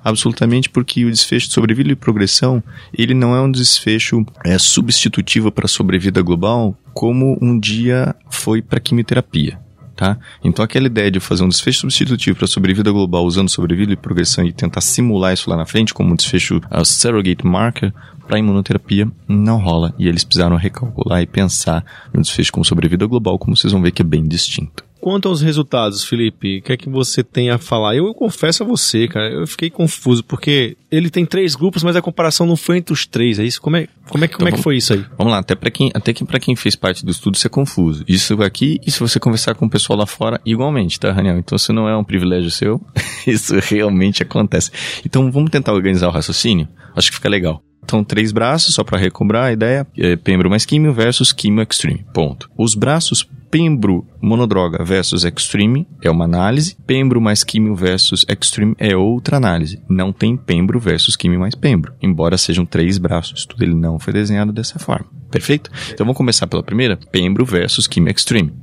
absolutamente 0.04 0.68
porque 0.68 1.04
o 1.04 1.10
desfecho 1.10 1.48
de 1.48 1.54
sobrevida 1.54 1.90
e 1.90 1.96
progressão, 1.96 2.62
ele 2.96 3.14
não 3.14 3.34
é 3.34 3.40
um 3.40 3.50
desfecho 3.50 4.24
é, 4.44 4.58
substitutivo 4.58 5.50
para 5.50 5.66
a 5.66 5.68
sobrevida 5.68 6.20
global, 6.22 6.76
como 6.92 7.38
um 7.40 7.58
dia 7.58 8.14
foi 8.30 8.60
para 8.60 8.80
quimioterapia. 8.80 9.58
Tá? 9.94 10.18
Então 10.42 10.64
aquela 10.64 10.86
ideia 10.86 11.10
de 11.10 11.20
fazer 11.20 11.44
um 11.44 11.48
desfecho 11.48 11.80
substitutivo 11.80 12.38
para 12.38 12.46
sobrevida 12.46 12.90
global 12.90 13.24
usando 13.24 13.50
sobrevida 13.50 13.92
e 13.92 13.96
progressão 13.96 14.44
e 14.44 14.52
tentar 14.52 14.80
simular 14.80 15.34
isso 15.34 15.50
lá 15.50 15.56
na 15.56 15.66
frente 15.66 15.92
como 15.92 16.12
um 16.12 16.16
desfecho 16.16 16.60
surrogate 16.82 17.46
marker 17.46 17.92
para 18.26 18.38
imunoterapia 18.38 19.06
não 19.28 19.58
rola 19.58 19.94
e 19.98 20.08
eles 20.08 20.24
precisaram 20.24 20.56
recalcular 20.56 21.20
e 21.20 21.26
pensar 21.26 21.84
no 22.12 22.22
desfecho 22.22 22.52
como 22.52 22.64
sobrevida 22.64 23.06
global, 23.06 23.38
como 23.38 23.54
vocês 23.54 23.72
vão 23.72 23.82
ver 23.82 23.90
que 23.90 24.00
é 24.00 24.04
bem 24.04 24.26
distinto. 24.26 24.82
Quanto 25.02 25.26
aos 25.26 25.42
resultados, 25.42 26.04
Felipe, 26.04 26.58
o 26.58 26.62
que 26.62 26.72
é 26.72 26.76
que 26.76 26.88
você 26.88 27.24
tem 27.24 27.50
a 27.50 27.58
falar? 27.58 27.96
Eu, 27.96 28.06
eu, 28.06 28.14
confesso 28.14 28.62
a 28.62 28.66
você, 28.66 29.08
cara, 29.08 29.32
eu 29.32 29.44
fiquei 29.48 29.68
confuso, 29.68 30.22
porque 30.22 30.76
ele 30.92 31.10
tem 31.10 31.26
três 31.26 31.56
grupos, 31.56 31.82
mas 31.82 31.96
a 31.96 32.00
comparação 32.00 32.46
não 32.46 32.54
foi 32.54 32.78
entre 32.78 32.92
os 32.92 33.04
três, 33.04 33.40
é 33.40 33.44
isso? 33.44 33.60
Como 33.60 33.76
é, 33.76 33.88
como 34.08 34.24
é, 34.24 34.28
como 34.28 34.46
então, 34.46 34.48
é 34.48 34.52
que 34.52 34.62
foi 34.62 34.76
isso 34.76 34.92
aí? 34.92 35.04
Vamos 35.18 35.32
lá, 35.32 35.40
até 35.40 35.56
para 35.56 35.72
quem, 35.72 35.90
até 35.92 36.12
que 36.12 36.24
para 36.24 36.38
quem 36.38 36.54
fez 36.54 36.76
parte 36.76 37.04
do 37.04 37.10
estudo, 37.10 37.34
isso 37.34 37.48
é 37.48 37.50
confuso. 37.50 38.04
Isso 38.06 38.40
aqui, 38.44 38.78
e 38.86 38.92
se 38.92 39.00
você 39.00 39.18
conversar 39.18 39.56
com 39.56 39.66
o 39.66 39.68
pessoal 39.70 39.98
lá 39.98 40.06
fora, 40.06 40.40
igualmente, 40.46 41.00
tá, 41.00 41.10
Raniel? 41.10 41.36
Então, 41.36 41.58
se 41.58 41.72
não 41.72 41.88
é 41.88 41.96
um 41.96 42.04
privilégio 42.04 42.52
seu, 42.52 42.80
isso 43.26 43.56
realmente 43.58 44.22
acontece. 44.22 44.70
Então, 45.04 45.32
vamos 45.32 45.50
tentar 45.50 45.72
organizar 45.72 46.06
o 46.06 46.12
raciocínio? 46.12 46.68
Acho 46.94 47.10
que 47.10 47.16
fica 47.16 47.28
legal. 47.28 47.60
Então, 47.84 48.04
três 48.04 48.32
braços, 48.32 48.74
só 48.74 48.84
para 48.84 48.98
recobrar 48.98 49.44
a 49.44 49.52
ideia, 49.52 49.86
é 49.98 50.16
pembro 50.16 50.48
mais 50.48 50.64
químio 50.64 50.92
versus 50.92 51.32
químio 51.32 51.62
extreme, 51.62 52.04
ponto. 52.14 52.50
Os 52.56 52.74
braços 52.74 53.28
pembro 53.50 54.06
monodroga 54.18 54.82
versus 54.82 55.24
extreme 55.24 55.86
é 56.00 56.10
uma 56.10 56.24
análise, 56.24 56.74
pembro 56.86 57.20
mais 57.20 57.44
químio 57.44 57.74
versus 57.74 58.24
extreme 58.26 58.74
é 58.78 58.96
outra 58.96 59.36
análise. 59.36 59.78
Não 59.90 60.10
tem 60.10 60.38
pembro 60.38 60.80
versus 60.80 61.16
químio 61.16 61.38
mais 61.38 61.54
pembro, 61.54 61.92
embora 62.00 62.38
sejam 62.38 62.64
três 62.64 62.96
braços, 62.96 63.44
tudo 63.44 63.62
ele 63.62 63.74
não 63.74 63.98
foi 63.98 64.14
desenhado 64.14 64.52
dessa 64.52 64.78
forma. 64.78 65.06
Perfeito? 65.30 65.70
Então 65.88 66.06
vamos 66.06 66.16
começar 66.16 66.46
pela 66.46 66.62
primeira, 66.62 66.96
pembro 66.96 67.44
versus 67.44 67.86
químio 67.86 68.10
extreme. 68.10 68.54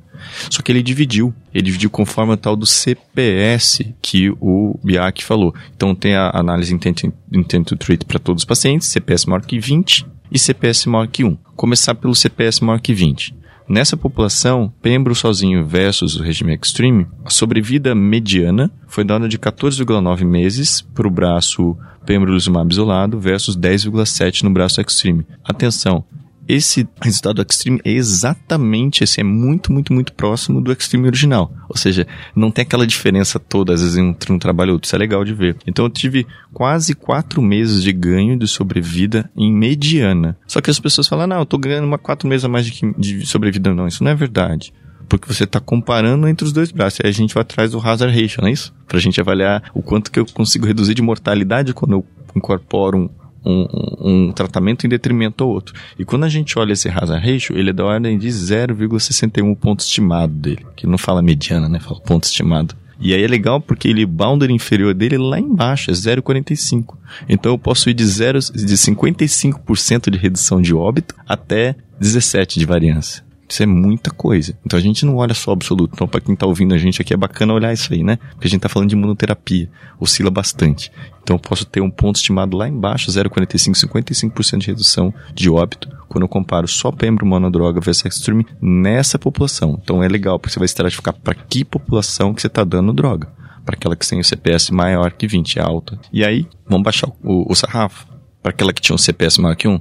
Só 0.49 0.61
que 0.61 0.71
ele 0.71 0.83
dividiu. 0.83 1.33
Ele 1.53 1.65
dividiu 1.65 1.89
conforme 1.89 2.33
o 2.33 2.37
tal 2.37 2.55
do 2.55 2.65
CPS 2.65 3.85
que 4.01 4.29
o 4.39 4.79
Biak 4.83 5.23
falou. 5.23 5.53
Então 5.75 5.95
tem 5.95 6.15
a 6.15 6.31
análise 6.33 6.73
intent, 6.73 7.05
intent 7.31 7.67
to 7.67 7.75
treat 7.75 8.05
para 8.05 8.19
todos 8.19 8.41
os 8.41 8.45
pacientes, 8.45 8.87
CPS 8.87 9.25
maior 9.25 9.41
que 9.41 9.59
20 9.59 10.05
e 10.31 10.37
CPS 10.37 10.87
maior 10.87 11.07
que 11.07 11.23
1. 11.23 11.35
Começar 11.55 11.95
pelo 11.95 12.15
CPS 12.15 12.63
maior 12.63 12.79
que 12.79 12.93
20. 12.93 13.39
Nessa 13.67 13.95
população, 13.95 14.73
Pembro 14.81 15.13
sozinho 15.13 15.63
versus 15.63 16.15
o 16.15 16.23
regime 16.23 16.55
Extreme, 16.55 17.05
a 17.23 17.29
sobrevida 17.29 17.93
mediana 17.93 18.71
foi 18.87 19.03
dada 19.03 19.29
de 19.29 19.37
14,9 19.37 20.25
meses 20.25 20.81
para 20.81 21.07
o 21.07 21.11
braço 21.11 21.77
pembrolizumab 22.03 22.71
isolado 22.71 23.19
versus 23.19 23.55
10,7 23.55 24.41
no 24.41 24.49
braço 24.49 24.81
Extreme. 24.81 25.23
Atenção, 25.43 26.03
esse 26.49 26.87
resultado 26.99 27.35
do 27.35 27.45
Extreme 27.47 27.79
é 27.85 27.91
exatamente 27.91 29.03
esse, 29.03 29.21
é 29.21 29.23
muito, 29.23 29.71
muito, 29.71 29.93
muito 29.93 30.11
próximo 30.13 30.59
do 30.59 30.71
Extreme 30.71 31.05
original. 31.05 31.53
Ou 31.69 31.77
seja, 31.77 32.07
não 32.35 32.49
tem 32.49 32.63
aquela 32.63 32.87
diferença 32.87 33.39
toda, 33.39 33.71
às 33.71 33.81
vezes, 33.81 33.97
entre 33.97 34.33
um 34.33 34.39
trabalho 34.39 34.71
e 34.71 34.73
outro. 34.73 34.87
Isso 34.87 34.95
é 34.95 34.99
legal 34.99 35.23
de 35.23 35.33
ver. 35.35 35.55
Então 35.67 35.85
eu 35.85 35.89
tive 35.91 36.25
quase 36.51 36.95
quatro 36.95 37.39
meses 37.39 37.83
de 37.83 37.93
ganho 37.93 38.35
de 38.35 38.47
sobrevida 38.47 39.29
em 39.37 39.53
mediana. 39.53 40.35
Só 40.47 40.59
que 40.59 40.71
as 40.71 40.79
pessoas 40.79 41.07
falam, 41.07 41.27
não, 41.27 41.37
eu 41.37 41.45
tô 41.45 41.59
ganhando 41.59 41.85
uma 41.85 41.99
quatro 41.99 42.27
meses 42.27 42.43
a 42.43 42.49
mais 42.49 42.65
de, 42.65 42.93
de 42.97 43.25
sobrevida. 43.27 43.71
Não, 43.71 43.87
isso 43.87 44.03
não 44.03 44.09
é 44.09 44.15
verdade 44.15 44.73
porque 45.07 45.27
você 45.27 45.43
está 45.43 45.59
comparando 45.59 46.27
entre 46.27 46.45
os 46.45 46.53
dois 46.53 46.71
braços. 46.71 46.99
Aí 47.03 47.09
a 47.09 47.13
gente 47.13 47.33
vai 47.33 47.41
atrás 47.41 47.71
do 47.71 47.79
hazard 47.79 48.13
ratio, 48.13 48.41
não 48.41 48.47
é 48.47 48.51
isso? 48.51 48.71
Para 48.87 48.97
a 48.99 49.01
gente 49.01 49.19
avaliar 49.19 49.63
o 49.73 49.81
quanto 49.81 50.11
que 50.11 50.19
eu 50.19 50.25
consigo 50.27 50.67
reduzir 50.67 50.93
de 50.93 51.01
mortalidade 51.01 51.73
quando 51.73 51.93
eu 51.93 52.05
incorporo 52.35 52.97
um, 52.97 53.09
um, 53.45 53.67
um, 54.01 54.31
tratamento 54.31 54.85
em 54.85 54.89
detrimento 54.89 55.43
ao 55.43 55.49
outro. 55.49 55.73
E 55.97 56.05
quando 56.05 56.23
a 56.23 56.29
gente 56.29 56.57
olha 56.57 56.73
esse 56.73 56.89
hazard 56.89 57.25
ratio, 57.25 57.57
ele 57.57 57.69
é 57.69 57.73
da 57.73 57.85
ordem 57.85 58.17
de 58.17 58.27
0,61 58.27 59.55
ponto 59.55 59.79
estimado 59.79 60.33
dele, 60.33 60.65
que 60.75 60.87
não 60.87 60.97
fala 60.97 61.21
mediana, 61.21 61.69
né? 61.69 61.79
Fala 61.79 61.99
ponto 62.01 62.23
estimado. 62.23 62.75
E 63.01 63.13
aí 63.13 63.23
é 63.23 63.27
legal 63.27 63.61
porque 63.61 63.87
ele 63.87 64.05
boundary 64.05 64.53
inferior 64.53 64.93
dele 64.93 65.15
é 65.15 65.19
lá 65.19 65.39
embaixo, 65.39 65.89
é 65.89 65.93
0,45. 65.93 66.97
Então 67.29 67.53
eu 67.53 67.57
posso 67.57 67.89
ir 67.89 67.93
de, 67.93 68.05
0, 68.05 68.39
de 68.39 68.75
55% 68.75 70.09
de 70.09 70.17
redução 70.17 70.61
de 70.61 70.73
óbito 70.73 71.15
até 71.25 71.75
17 71.99 72.59
de 72.59 72.65
variância. 72.65 73.28
Isso 73.49 73.63
é 73.63 73.65
muita 73.65 74.11
coisa. 74.11 74.55
Então 74.63 74.77
a 74.77 74.81
gente 74.81 75.03
não 75.05 75.15
olha 75.15 75.33
só 75.33 75.51
absoluto. 75.51 75.93
Então, 75.95 76.07
para 76.07 76.21
quem 76.21 76.35
tá 76.35 76.45
ouvindo 76.45 76.75
a 76.75 76.77
gente 76.77 77.01
aqui, 77.01 77.13
é 77.13 77.17
bacana 77.17 77.51
olhar 77.51 77.73
isso 77.73 77.91
aí, 77.91 78.03
né? 78.03 78.17
Porque 78.31 78.47
a 78.47 78.49
gente 78.49 78.61
tá 78.61 78.69
falando 78.69 78.89
de 78.89 78.95
imunoterapia. 78.95 79.67
Oscila 79.99 80.29
bastante. 80.29 80.91
Então 81.23 81.35
eu 81.35 81.39
posso 81.39 81.65
ter 81.65 81.81
um 81.81 81.89
ponto 81.89 82.17
estimado 82.17 82.55
lá 82.55 82.67
embaixo, 82.67 83.11
0,45, 83.11 83.73
55% 83.87 84.57
de 84.59 84.67
redução 84.67 85.13
de 85.33 85.49
óbito, 85.49 85.89
quando 86.07 86.23
eu 86.23 86.27
comparo 86.27 86.67
só 86.67 86.91
pembro 86.91 87.25
monodroga 87.25 87.81
versus 87.81 88.05
extreme 88.05 88.45
nessa 88.61 89.17
população. 89.17 89.79
Então 89.81 90.03
é 90.03 90.07
legal, 90.07 90.39
porque 90.39 90.53
você 90.53 90.59
vai 90.59 90.65
estratificar 90.65 91.13
para 91.13 91.33
que 91.33 91.65
população 91.65 92.33
que 92.33 92.41
você 92.41 92.49
tá 92.49 92.63
dando 92.63 92.93
droga. 92.93 93.27
Para 93.65 93.75
aquela 93.75 93.95
que 93.95 94.07
tem 94.07 94.19
o 94.19 94.23
CPS 94.23 94.71
maior 94.71 95.11
que 95.11 95.27
20, 95.27 95.59
é 95.59 95.61
alta. 95.61 95.99
E 96.11 96.23
aí, 96.23 96.47
vamos 96.67 96.83
baixar 96.83 97.09
o, 97.23 97.51
o 97.51 97.55
sarrafo. 97.55 98.07
Para 98.41 98.51
aquela 98.51 98.73
que 98.73 98.81
tinha 98.81 98.95
um 98.95 98.97
CPS 98.97 99.37
maior 99.37 99.55
que 99.55 99.67
1, 99.67 99.79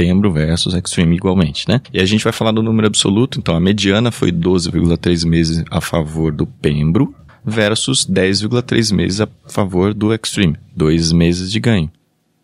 Pembro 0.00 0.32
versus 0.32 0.72
Extreme 0.72 1.14
igualmente, 1.14 1.68
né? 1.68 1.82
E 1.92 2.00
a 2.00 2.06
gente 2.06 2.24
vai 2.24 2.32
falar 2.32 2.52
do 2.52 2.62
número 2.62 2.86
absoluto, 2.86 3.38
então 3.38 3.54
a 3.54 3.60
mediana 3.60 4.10
foi 4.10 4.32
12,3 4.32 5.28
meses 5.28 5.62
a 5.70 5.78
favor 5.78 6.32
do 6.32 6.46
Pembro 6.46 7.14
versus 7.44 8.06
10,3 8.06 8.94
meses 8.94 9.20
a 9.20 9.28
favor 9.46 9.92
do 9.92 10.14
Extreme. 10.14 10.56
Dois 10.74 11.12
meses 11.12 11.52
de 11.52 11.60
ganho. 11.60 11.90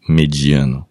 Mediano. 0.07 0.85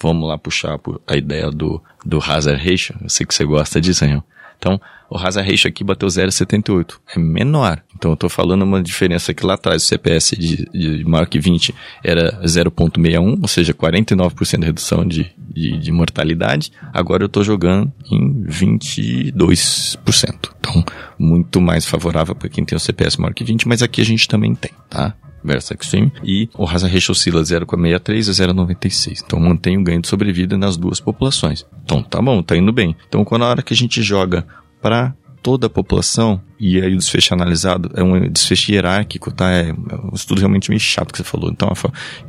Vamos 0.00 0.26
lá 0.26 0.38
puxar 0.38 0.80
a 1.06 1.16
ideia 1.18 1.50
do, 1.50 1.82
do 2.02 2.18
hazard 2.18 2.66
ratio. 2.66 2.96
Eu 3.02 3.10
sei 3.10 3.26
que 3.26 3.34
você 3.34 3.44
gosta 3.44 3.78
disso, 3.78 4.06
hein? 4.06 4.22
Então, 4.58 4.80
o 5.08 5.16
hazard 5.16 5.48
ratio 5.48 5.68
aqui 5.68 5.84
bateu 5.84 6.08
0,78. 6.08 6.94
É 7.14 7.18
menor. 7.18 7.82
Então, 7.94 8.10
eu 8.10 8.14
estou 8.14 8.28
falando 8.28 8.62
uma 8.62 8.82
diferença 8.82 9.32
que 9.32 9.46
lá 9.46 9.54
atrás 9.54 9.82
o 9.82 9.86
CPS 9.86 10.36
de, 10.36 10.66
de 10.72 11.04
maior 11.04 11.26
que 11.26 11.38
20 11.38 11.74
era 12.02 12.40
0,61, 12.42 13.38
ou 13.40 13.48
seja, 13.48 13.72
49% 13.72 14.58
de 14.58 14.66
redução 14.66 15.06
de, 15.06 15.32
de, 15.38 15.78
de 15.78 15.92
mortalidade. 15.92 16.72
Agora 16.92 17.22
eu 17.22 17.26
estou 17.26 17.44
jogando 17.44 17.92
em 18.10 18.44
22%. 18.44 19.32
Então, 20.58 20.84
muito 21.18 21.60
mais 21.60 21.86
favorável 21.86 22.34
para 22.34 22.48
quem 22.48 22.64
tem 22.64 22.76
o 22.76 22.80
CPS 22.80 23.16
maior 23.16 23.32
que 23.32 23.44
20, 23.44 23.68
mas 23.68 23.82
aqui 23.82 24.00
a 24.00 24.04
gente 24.04 24.26
também 24.26 24.54
tem, 24.54 24.72
tá? 24.90 25.14
Versus 25.46 25.70
Extreme, 25.70 26.12
e 26.22 26.48
o 26.54 26.64
Ratio 26.64 27.12
oscila 27.12 27.42
0,63 27.42 28.28
a 28.28 28.52
0,96. 28.52 29.22
Então 29.24 29.38
mantém 29.40 29.78
o 29.78 29.84
ganho 29.84 30.02
de 30.02 30.08
sobrevida 30.08 30.58
nas 30.58 30.76
duas 30.76 31.00
populações. 31.00 31.64
Então 31.84 32.02
tá 32.02 32.20
bom, 32.20 32.42
tá 32.42 32.56
indo 32.56 32.72
bem. 32.72 32.96
Então 33.08 33.24
quando 33.24 33.44
a 33.44 33.48
hora 33.48 33.62
que 33.62 33.72
a 33.72 33.76
gente 33.76 34.02
joga 34.02 34.46
para 34.82 35.14
toda 35.42 35.68
a 35.68 35.70
população, 35.70 36.40
e 36.58 36.80
aí 36.80 36.94
o 36.94 36.96
desfecho 36.96 37.34
analisado 37.34 37.90
é 37.94 38.02
um 38.02 38.28
desfecho 38.28 38.72
hierárquico, 38.72 39.30
tá? 39.30 39.50
É 39.50 39.72
um 39.72 40.14
estudo 40.14 40.38
realmente 40.38 40.70
meio 40.70 40.80
chato 40.80 41.12
que 41.12 41.18
você 41.18 41.24
falou. 41.24 41.50
Então, 41.50 41.70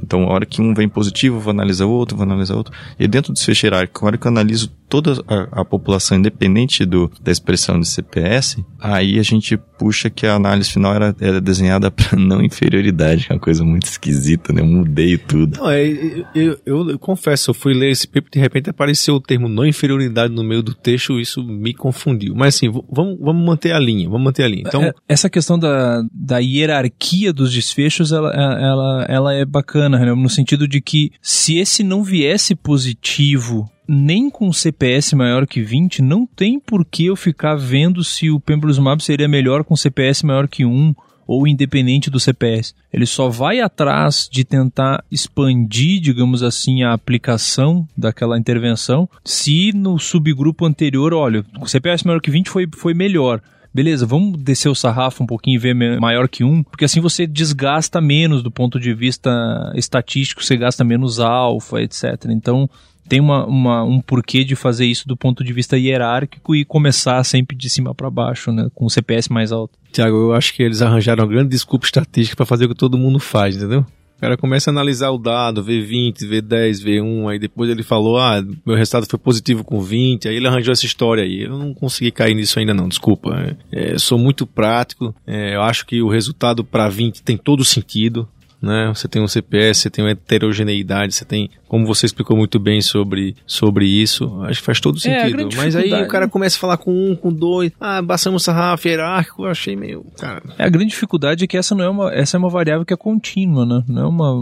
então 0.02 0.24
a 0.24 0.34
hora 0.34 0.46
que 0.46 0.62
um 0.62 0.74
vem 0.74 0.90
positivo, 0.90 1.38
eu 1.38 1.40
vou 1.40 1.52
analisar 1.52 1.86
outro, 1.86 2.18
vou 2.18 2.26
analisar 2.26 2.56
outro. 2.56 2.74
E 3.00 3.08
dentro 3.08 3.32
do 3.32 3.36
desfecho 3.36 3.66
hierárquico, 3.66 4.06
a 4.06 4.08
hora 4.08 4.18
que 4.18 4.28
eu 4.28 4.32
analiso 4.32 4.72
toda 4.90 5.22
a, 5.28 5.62
a 5.62 5.66
população, 5.66 6.18
independente 6.18 6.86
do, 6.86 7.12
da 7.22 7.32
expressão 7.32 7.80
de 7.80 7.88
CPS, 7.88 8.64
aí 8.80 9.20
a 9.20 9.24
gente 9.24 9.58
puxa 9.78 10.10
que 10.10 10.26
a 10.26 10.36
análise 10.36 10.72
final 10.72 10.94
era, 10.94 11.16
era 11.20 11.42
desenhada 11.42 11.92
para 11.92 12.18
não 12.18 12.42
inferioridade, 12.42 13.26
que 13.26 13.32
é 13.32 13.36
uma 13.36 13.42
coisa 13.42 13.64
muito 13.64 13.86
esquisita, 13.86 14.54
né? 14.54 14.62
Eu 14.62 14.66
mudei 14.66 15.18
tudo. 15.18 15.60
Não, 15.60 15.70
é, 15.70 15.86
eu, 15.86 16.26
eu, 16.34 16.60
eu, 16.66 16.90
eu 16.92 17.00
confesso, 17.00 17.52
eu 17.52 17.54
fui 17.54 17.74
ler 17.74 17.92
esse 17.92 18.08
paper 18.08 18.28
de 18.32 18.40
repente 18.40 18.70
apareceu 18.70 19.16
o 19.16 19.22
termo 19.22 19.48
não 19.48 19.66
inferioridade 19.66 20.34
no 20.34 20.44
meio 20.44 20.62
do 20.62 20.74
texto, 20.74 21.20
isso 21.20 21.44
me 21.44 21.74
confundiu. 21.74 22.36
Mas 22.36 22.56
assim, 22.56 22.70
vamos, 22.70 23.18
vamos 23.20 23.46
manter 23.46 23.72
a 23.72 23.80
linha 23.80 24.10
vamos 24.18 24.26
manter 24.26 24.44
ali. 24.44 24.64
Então, 24.66 24.84
é, 24.84 24.94
essa 25.08 25.30
questão 25.30 25.58
da, 25.58 26.04
da 26.12 26.40
hierarquia 26.40 27.32
dos 27.32 27.54
desfechos, 27.54 28.12
ela, 28.12 28.32
é, 28.34 28.64
ela, 28.64 29.06
ela 29.08 29.34
é 29.34 29.46
bacana, 29.46 30.00
né? 30.00 30.14
no 30.14 30.30
sentido 30.30 30.68
de 30.68 30.82
que 30.82 31.12
se 31.22 31.58
esse 31.58 31.84
não 31.84 32.04
viesse 32.04 32.56
positivo 32.56 33.70
nem 33.88 34.30
com 34.30 34.52
CPS 34.52 35.16
maior 35.16 35.48
que 35.48 35.62
20, 35.62 36.02
não 36.02 36.26
tem 36.26 36.60
por 36.60 36.84
que 36.84 37.06
eu 37.06 37.16
ficar 37.16 37.56
vendo 37.56 38.04
se 38.04 38.30
o 38.30 38.40
pembrolizumab 38.40 39.02
seria 39.02 39.30
melhor 39.30 39.64
com 39.64 39.78
CPS 39.78 40.24
maior 40.24 40.48
que 40.48 40.66
1 40.66 40.94
ou 41.26 41.48
independente 41.48 42.10
do 42.10 42.20
CPS. 42.20 42.74
Ele 42.92 43.06
só 43.06 43.30
vai 43.30 43.60
atrás 43.60 44.30
de 44.32 44.46
tentar 44.46 45.04
expandir, 45.12 46.00
digamos 46.00 46.42
assim, 46.42 46.84
a 46.84 46.94
aplicação 46.94 47.88
daquela 47.98 48.38
intervenção 48.38 49.10
se 49.24 49.74
no 49.74 50.00
subgrupo 50.00 50.66
anterior, 50.66 51.14
olha, 51.14 51.46
o 51.62 51.68
CPS 51.68 52.04
maior 52.04 52.22
que 52.22 52.32
20 52.32 52.50
foi, 52.50 52.68
foi 52.74 52.94
melhor 52.94 53.42
beleza, 53.74 54.06
vamos 54.06 54.38
descer 54.42 54.70
o 54.70 54.76
sarrafo 54.76 55.24
um 55.24 55.28
pouquinho 55.28 55.56
e 55.56 55.60
ver 55.60 56.00
maior 56.00 56.28
que 56.28 56.44
um, 56.44 56.64
porque 56.64 56.86
assim 56.86 57.00
você 57.00 57.28
desgasta 57.28 58.02
menos 58.02 58.42
do 58.44 58.52
ponto 58.52 58.80
de 58.80 58.94
vista 58.94 59.30
estatístico, 59.76 60.44
você 60.44 60.56
gasta 60.56 60.84
menos 60.84 61.20
alfa, 61.20 61.82
etc. 61.82 62.26
Então 62.30 62.70
tem 63.08 63.20
uma, 63.20 63.46
uma, 63.46 63.84
um 63.84 64.02
porquê 64.02 64.44
de 64.44 64.56
fazer 64.56 64.86
isso 64.86 65.08
do 65.08 65.16
ponto 65.16 65.44
de 65.44 65.54
vista 65.54 65.78
hierárquico 65.78 66.56
e 66.56 66.66
começar 66.66 67.24
sempre 67.24 67.56
de 67.56 67.70
cima 67.70 67.96
para 67.96 68.10
baixo, 68.10 68.52
né, 68.52 68.68
com 68.76 68.86
o 68.86 68.90
CPS 68.90 69.30
mais 69.30 69.52
alto. 69.52 69.78
Tiago, 69.92 70.16
eu 70.16 70.34
acho 70.34 70.54
que 70.54 70.62
eles 70.62 70.82
arranjaram 70.82 71.24
uma 71.24 71.30
grande 71.30 71.50
desculpa 71.50 71.86
estatística 71.86 72.36
para 72.36 72.46
fazer 72.46 72.66
o 72.66 72.70
que 72.70 72.76
todo 72.76 72.98
mundo 72.98 73.20
faz, 73.20 73.56
entendeu? 73.56 73.86
O 74.18 74.20
cara 74.20 74.36
começa 74.36 74.72
a 74.72 74.74
analisar 74.74 75.12
o 75.12 75.18
dado, 75.20 75.64
vê 75.64 75.80
20, 75.80 76.26
vê 76.26 76.42
10, 76.42 76.82
vê 76.82 77.00
1, 77.00 77.30
aí 77.30 77.38
depois 77.38 77.70
ele 77.70 77.84
falou, 77.84 78.18
ah, 78.18 78.44
meu 78.66 78.76
resultado 78.76 79.06
foi 79.08 79.20
positivo 79.20 79.64
com 79.64 79.80
20, 79.80 80.28
aí 80.28 80.36
ele 80.36 80.48
arranjou 80.48 80.72
essa 80.72 80.88
história 80.88 81.24
aí. 81.24 81.44
Eu 81.44 81.56
não 81.56 81.72
consegui 81.72 82.10
cair 82.10 82.34
nisso 82.34 82.58
ainda 82.58 82.74
não, 82.74 82.90
desculpa. 82.90 83.56
É, 83.72 83.96
sou 84.00 84.18
muito 84.18 84.48
prático, 84.48 85.14
é, 85.26 85.54
eu 85.54 85.62
acho 85.62 85.86
que 85.86 86.02
o 86.02 86.10
resultado 86.10 86.64
para 86.64 86.90
20 86.90 87.22
tem 87.22 87.38
todo 87.38 87.64
sentido, 87.64 88.28
né? 88.62 88.92
Você 88.94 89.08
tem 89.08 89.22
um 89.22 89.28
CPS, 89.28 89.82
você 89.82 89.90
tem 89.90 90.04
uma 90.04 90.12
heterogeneidade, 90.12 91.14
você 91.14 91.26
tem, 91.26 91.50
como 91.68 91.86
você 91.86 92.06
explicou 92.06 92.36
muito 92.36 92.60
bem 92.60 92.82
sobre, 92.82 93.36
sobre 93.46 93.86
isso, 93.86 94.42
acho 94.44 94.60
que 94.60 94.66
faz 94.66 94.80
todo 94.80 94.98
é, 94.98 95.02
sentido. 95.02 95.42
É, 95.42 95.56
Mas 95.56 95.76
aí 95.76 95.94
o 95.94 96.08
cara 96.08 96.28
começa 96.28 96.58
a 96.58 96.60
falar 96.60 96.78
com 96.78 96.92
um, 96.92 97.16
com 97.16 97.32
dois, 97.32 97.72
ah, 97.80 98.02
passamos 98.04 98.44
sarrafo 98.44 98.88
hierárquico, 98.88 99.44
eu 99.44 99.52
achei 99.52 99.76
meio, 99.76 100.06
cara... 100.18 100.42
É, 100.58 100.66
a 100.66 100.70
grande 100.70 100.90
dificuldade 100.90 101.44
é 101.44 101.48
que 101.48 101.58
essa 101.58 101.76
não 101.76 101.84
é 101.84 101.90
uma, 101.90 102.14
essa 102.14 102.38
é 102.38 102.40
uma 102.40 102.50
variável 102.50 102.86
que 102.86 102.94
é 102.94 102.98
contínua, 102.98 103.66
né? 103.66 103.84
Não 103.88 104.02
é 104.02 104.08
uma, 104.08 104.34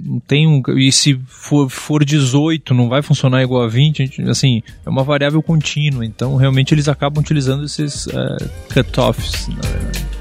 não 0.00 0.20
tem 0.26 0.46
um, 0.46 0.62
e 0.76 0.92
se 0.92 1.18
for, 1.26 1.68
for 1.68 2.04
18 2.04 2.72
não 2.74 2.88
vai 2.88 3.02
funcionar 3.02 3.42
igual 3.42 3.62
a 3.62 3.68
20, 3.68 4.22
assim, 4.28 4.62
é 4.84 4.88
uma 4.88 5.02
variável 5.02 5.42
contínua, 5.42 6.04
então 6.04 6.36
realmente 6.36 6.72
eles 6.72 6.88
acabam 6.88 7.20
utilizando 7.20 7.64
esses 7.64 8.06
uh, 8.06 8.50
cutoffs, 8.72 9.48
na 9.48 9.68
verdade. 9.68 10.19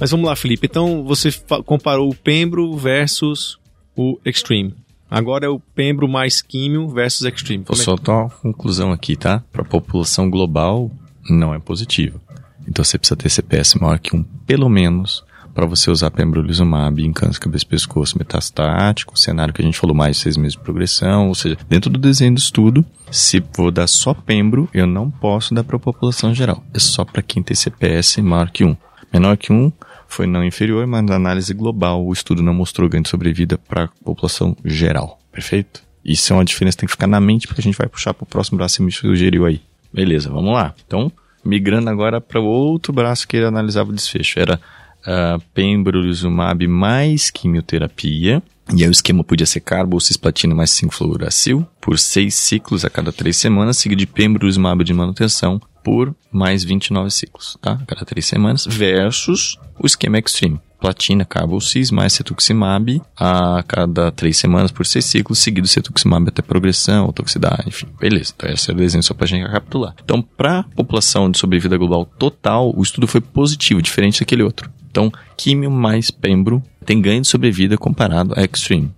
Mas 0.00 0.10
vamos 0.10 0.26
lá, 0.26 0.36
Felipe. 0.36 0.66
Então 0.66 1.04
você 1.04 1.30
comparou 1.64 2.10
o 2.10 2.14
Pembro 2.14 2.76
versus 2.76 3.58
o 3.96 4.18
Extreme. 4.24 4.74
Agora 5.10 5.46
é 5.46 5.48
o 5.48 5.58
Pembro 5.58 6.06
mais 6.06 6.42
químio 6.42 6.88
versus 6.88 7.26
Extreme. 7.26 7.64
Vou 7.66 7.76
é 7.76 7.82
soltar 7.82 8.16
uma 8.16 8.30
conclusão 8.30 8.92
aqui, 8.92 9.16
tá? 9.16 9.42
Para 9.50 9.62
a 9.62 9.64
população 9.64 10.30
global, 10.30 10.90
não 11.28 11.54
é 11.54 11.58
positivo. 11.58 12.20
Então 12.66 12.84
você 12.84 12.98
precisa 12.98 13.16
ter 13.16 13.30
CPS 13.30 13.74
maior 13.76 13.98
que 13.98 14.14
um, 14.14 14.22
pelo 14.22 14.68
menos, 14.68 15.24
para 15.54 15.64
você 15.64 15.90
usar 15.90 16.10
pembrolizumab 16.10 17.02
em 17.02 17.12
câncer 17.12 17.40
cabeça 17.40 17.64
pescoço 17.66 18.18
metastático, 18.18 19.18
cenário 19.18 19.54
que 19.54 19.62
a 19.62 19.64
gente 19.64 19.78
falou 19.78 19.96
mais 19.96 20.16
de 20.16 20.22
seis 20.22 20.36
meses 20.36 20.52
de 20.52 20.62
progressão, 20.62 21.28
ou 21.28 21.34
seja, 21.34 21.56
dentro 21.68 21.90
do 21.90 21.98
desenho 21.98 22.34
do 22.34 22.38
estudo, 22.38 22.84
se 23.10 23.42
vou 23.56 23.70
dar 23.70 23.86
só 23.86 24.12
pembro, 24.12 24.68
eu 24.74 24.86
não 24.86 25.10
posso 25.10 25.54
dar 25.54 25.64
para 25.64 25.76
a 25.76 25.80
população 25.80 26.34
geral. 26.34 26.62
É 26.74 26.78
só 26.78 27.04
para 27.04 27.22
quem 27.22 27.42
tem 27.42 27.56
CPS 27.56 28.18
maior 28.18 28.50
que 28.50 28.64
um. 28.64 28.76
Menor 29.12 29.36
que 29.36 29.52
um, 29.52 29.72
foi 30.06 30.26
não 30.26 30.44
inferior, 30.44 30.86
mas 30.86 31.04
na 31.04 31.16
análise 31.16 31.52
global 31.52 32.04
o 32.04 32.12
estudo 32.12 32.42
não 32.42 32.54
mostrou 32.54 32.88
ganho 32.88 33.02
de 33.02 33.08
sobrevida 33.08 33.58
para 33.58 33.84
a 33.84 33.88
população 34.04 34.56
geral. 34.64 35.18
Perfeito? 35.32 35.82
Isso 36.04 36.32
é 36.32 36.36
uma 36.36 36.44
diferença 36.44 36.76
que 36.76 36.80
tem 36.80 36.86
que 36.86 36.92
ficar 36.92 37.06
na 37.06 37.20
mente 37.20 37.46
porque 37.46 37.60
a 37.60 37.64
gente 37.64 37.76
vai 37.76 37.86
puxar 37.86 38.14
para 38.14 38.24
o 38.24 38.26
próximo 38.26 38.56
braço 38.56 38.78
que 38.78 38.82
me 38.82 38.92
sugeriu 38.92 39.44
aí. 39.44 39.60
Beleza, 39.92 40.30
vamos 40.30 40.52
lá. 40.52 40.74
Então, 40.86 41.12
migrando 41.44 41.90
agora 41.90 42.20
para 42.20 42.40
o 42.40 42.44
outro 42.44 42.92
braço 42.92 43.26
que 43.28 43.36
ele 43.36 43.46
analisava 43.46 43.90
o 43.90 43.94
desfecho. 43.94 44.38
Era 44.38 44.60
uh, 45.00 45.42
pembrolizumab 45.54 46.66
mais 46.66 47.30
quimioterapia. 47.30 48.42
E 48.74 48.82
aí 48.82 48.88
o 48.88 48.92
esquema 48.92 49.24
podia 49.24 49.46
ser 49.46 49.60
carbo, 49.60 49.98
cisplatina 49.98 50.54
mais 50.54 50.70
5-fluoracil 50.70 51.66
por 51.80 51.98
seis 51.98 52.34
ciclos 52.34 52.84
a 52.84 52.90
cada 52.90 53.10
três 53.10 53.38
semanas, 53.38 53.78
seguido 53.78 54.00
de 54.00 54.06
pembrolizumab 54.06 54.84
de 54.84 54.92
manutenção 54.92 55.60
por 55.82 56.14
mais 56.30 56.64
29 56.64 57.10
ciclos, 57.10 57.56
tá? 57.60 57.78
Cada 57.86 58.04
três 58.04 58.26
semanas, 58.26 58.66
versus 58.66 59.58
o 59.78 59.86
esquema 59.86 60.18
Extreme. 60.18 60.60
Platina, 60.80 61.24
cabo 61.24 61.60
cis 61.60 61.90
mais 61.90 62.12
cetuximab 62.12 63.02
a 63.16 63.64
cada 63.66 64.12
três 64.12 64.36
semanas 64.36 64.70
por 64.70 64.86
seis 64.86 65.04
ciclos, 65.04 65.40
seguido 65.40 65.66
cetuximab 65.66 66.28
até 66.28 66.40
progressão, 66.40 67.10
toxicidade, 67.12 67.64
enfim. 67.66 67.88
Beleza, 67.98 68.32
então 68.36 68.48
esse 68.48 68.70
é 68.70 68.74
o 68.74 68.76
desenho 68.76 69.02
só 69.02 69.12
pra 69.12 69.26
gente 69.26 69.42
recapitular. 69.42 69.94
Então, 70.04 70.22
pra 70.22 70.62
população 70.76 71.30
de 71.30 71.38
sobrevida 71.38 71.76
global 71.76 72.06
total, 72.06 72.72
o 72.76 72.82
estudo 72.82 73.08
foi 73.08 73.20
positivo, 73.20 73.82
diferente 73.82 74.20
daquele 74.20 74.44
outro. 74.44 74.70
Então, 74.88 75.12
químio 75.36 75.70
mais 75.70 76.10
pembro 76.12 76.62
tem 76.84 77.02
ganho 77.02 77.22
de 77.22 77.28
sobrevida 77.28 77.76
comparado 77.76 78.32
a 78.36 78.44
Extreme. 78.44 78.90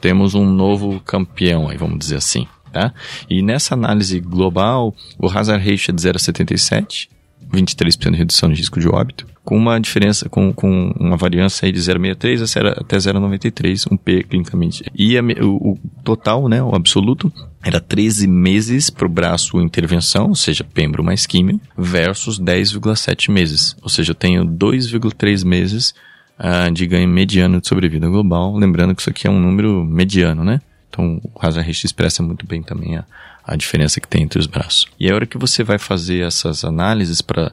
temos 0.00 0.34
um 0.34 0.46
novo 0.46 1.00
campeão 1.00 1.68
aí, 1.68 1.76
vamos 1.76 1.98
dizer 1.98 2.16
assim. 2.16 2.46
Tá? 2.74 2.92
E 3.30 3.40
nessa 3.40 3.74
análise 3.74 4.18
global, 4.18 4.92
o 5.16 5.28
hazard 5.28 5.62
ratio 5.62 5.92
é 5.92 5.94
de 5.94 6.02
0,77, 6.02 7.08
23% 7.52 8.10
de 8.10 8.16
redução 8.16 8.48
de 8.48 8.56
risco 8.56 8.80
de 8.80 8.88
óbito, 8.88 9.28
com 9.44 9.56
uma 9.56 9.78
diferença, 9.78 10.28
com, 10.28 10.52
com 10.52 10.92
uma 10.98 11.16
variância 11.16 11.66
aí 11.66 11.70
de 11.70 11.78
0,63 11.78 12.76
até 12.76 12.96
0,93, 12.96 13.86
um 13.92 13.96
P 13.96 14.24
clinicamente. 14.24 14.82
E 14.92 15.16
a, 15.16 15.22
o, 15.22 15.74
o, 15.74 15.78
total, 16.02 16.48
né, 16.48 16.60
o 16.60 16.74
absoluto, 16.74 17.32
era 17.62 17.80
13 17.80 18.26
meses 18.26 18.90
para 18.90 19.06
o 19.06 19.08
braço 19.08 19.60
intervenção, 19.60 20.30
ou 20.30 20.34
seja, 20.34 20.64
pembro 20.64 21.04
mais 21.04 21.26
químio, 21.26 21.60
versus 21.78 22.40
10,7 22.40 23.30
meses. 23.30 23.76
Ou 23.82 23.88
seja, 23.88 24.10
eu 24.10 24.16
tenho 24.16 24.44
2,3 24.44 25.44
meses 25.44 25.94
uh, 26.40 26.72
de 26.72 26.88
ganho 26.88 27.08
mediano 27.08 27.60
de 27.60 27.68
sobrevida 27.68 28.08
global. 28.08 28.56
Lembrando 28.56 28.96
que 28.96 29.00
isso 29.00 29.10
aqui 29.10 29.28
é 29.28 29.30
um 29.30 29.38
número 29.38 29.84
mediano, 29.84 30.42
né? 30.42 30.60
Então, 30.94 31.20
o 31.34 31.44
Hazard 31.44 31.66
Ratio 31.66 31.86
expressa 31.86 32.22
muito 32.22 32.46
bem 32.46 32.62
também 32.62 32.96
a, 32.96 33.04
a 33.44 33.56
diferença 33.56 34.00
que 34.00 34.06
tem 34.06 34.22
entre 34.22 34.38
os 34.38 34.46
braços. 34.46 34.86
E 34.98 35.10
a 35.10 35.14
hora 35.14 35.26
que 35.26 35.36
você 35.36 35.64
vai 35.64 35.76
fazer 35.76 36.24
essas 36.24 36.64
análises 36.64 37.20
para 37.20 37.52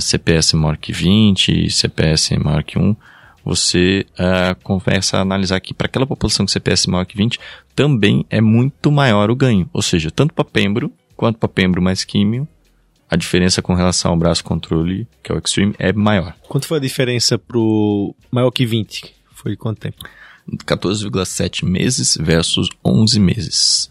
CPS 0.00 0.54
que 0.80 0.90
20 0.90 1.66
e 1.66 1.70
CPS 1.70 2.30
que 2.66 2.78
1, 2.78 2.96
você 3.44 4.06
uh, 4.14 4.58
começa 4.62 5.18
a 5.18 5.20
analisar 5.20 5.60
que 5.60 5.74
para 5.74 5.86
aquela 5.86 6.06
população 6.06 6.46
com 6.46 6.50
CPS 6.50 6.86
maior 6.86 7.04
que 7.04 7.14
20, 7.14 7.38
também 7.76 8.24
é 8.30 8.40
muito 8.40 8.90
maior 8.90 9.30
o 9.30 9.36
ganho. 9.36 9.68
Ou 9.70 9.82
seja, 9.82 10.10
tanto 10.10 10.32
para 10.32 10.44
pembro 10.44 10.90
quanto 11.14 11.38
para 11.38 11.48
pembro 11.48 11.82
mais 11.82 12.04
químio, 12.04 12.48
a 13.10 13.16
diferença 13.16 13.60
com 13.60 13.74
relação 13.74 14.12
ao 14.12 14.16
braço 14.16 14.42
controle, 14.42 15.06
que 15.22 15.30
é 15.30 15.34
o 15.34 15.38
Extreme, 15.38 15.74
é 15.78 15.92
maior. 15.92 16.34
Quanto 16.48 16.66
foi 16.66 16.78
a 16.78 16.80
diferença 16.80 17.38
pro 17.38 18.14
maior 18.30 18.50
que 18.50 18.64
20? 18.64 19.14
Foi 19.34 19.56
quanto 19.56 19.80
tempo? 19.80 19.98
14,7 20.64 21.64
meses 21.64 22.16
versus 22.20 22.68
11 22.84 23.20
meses. 23.20 23.90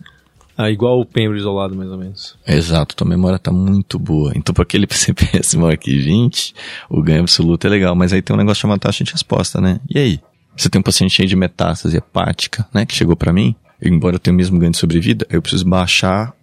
Ah, 0.57 0.71
igual 0.71 0.99
o 0.99 1.05
Pembro 1.05 1.37
isolado, 1.37 1.75
mais 1.75 1.91
ou 1.91 1.97
menos. 1.97 2.35
Exato, 2.47 2.95
tua 2.95 3.07
memória 3.07 3.37
tá 3.37 3.51
muito 3.51 3.99
boa. 3.99 4.31
Então, 4.35 4.55
para 4.55 4.63
aquele 4.63 4.87
CPS 4.91 5.55
maior 5.55 5.77
que 5.77 5.95
20, 5.95 6.55
o 6.89 7.01
ganho 7.03 7.21
absoluto 7.21 7.67
é 7.67 7.69
legal, 7.69 7.95
mas 7.95 8.11
aí 8.11 8.23
tem 8.23 8.35
um 8.35 8.39
negócio 8.39 8.61
chamado 8.61 8.79
taxa 8.79 9.03
de 9.03 9.11
resposta, 9.11 9.61
né? 9.61 9.79
E 9.87 9.99
aí? 9.99 10.19
Você 10.55 10.69
tem 10.69 10.79
um 10.79 10.83
paciente 10.83 11.13
cheio 11.13 11.29
de 11.29 11.35
metástase 11.35 11.95
hepática, 11.95 12.67
né, 12.73 12.83
que 12.83 12.95
chegou 12.95 13.15
para 13.15 13.31
mim, 13.31 13.55
embora 13.79 14.15
eu 14.15 14.19
tenha 14.19 14.33
o 14.33 14.37
mesmo 14.37 14.57
ganho 14.57 14.71
de 14.71 14.77
sobrevida, 14.79 15.27
eu 15.29 15.39
preciso 15.39 15.63
baixar, 15.63 16.33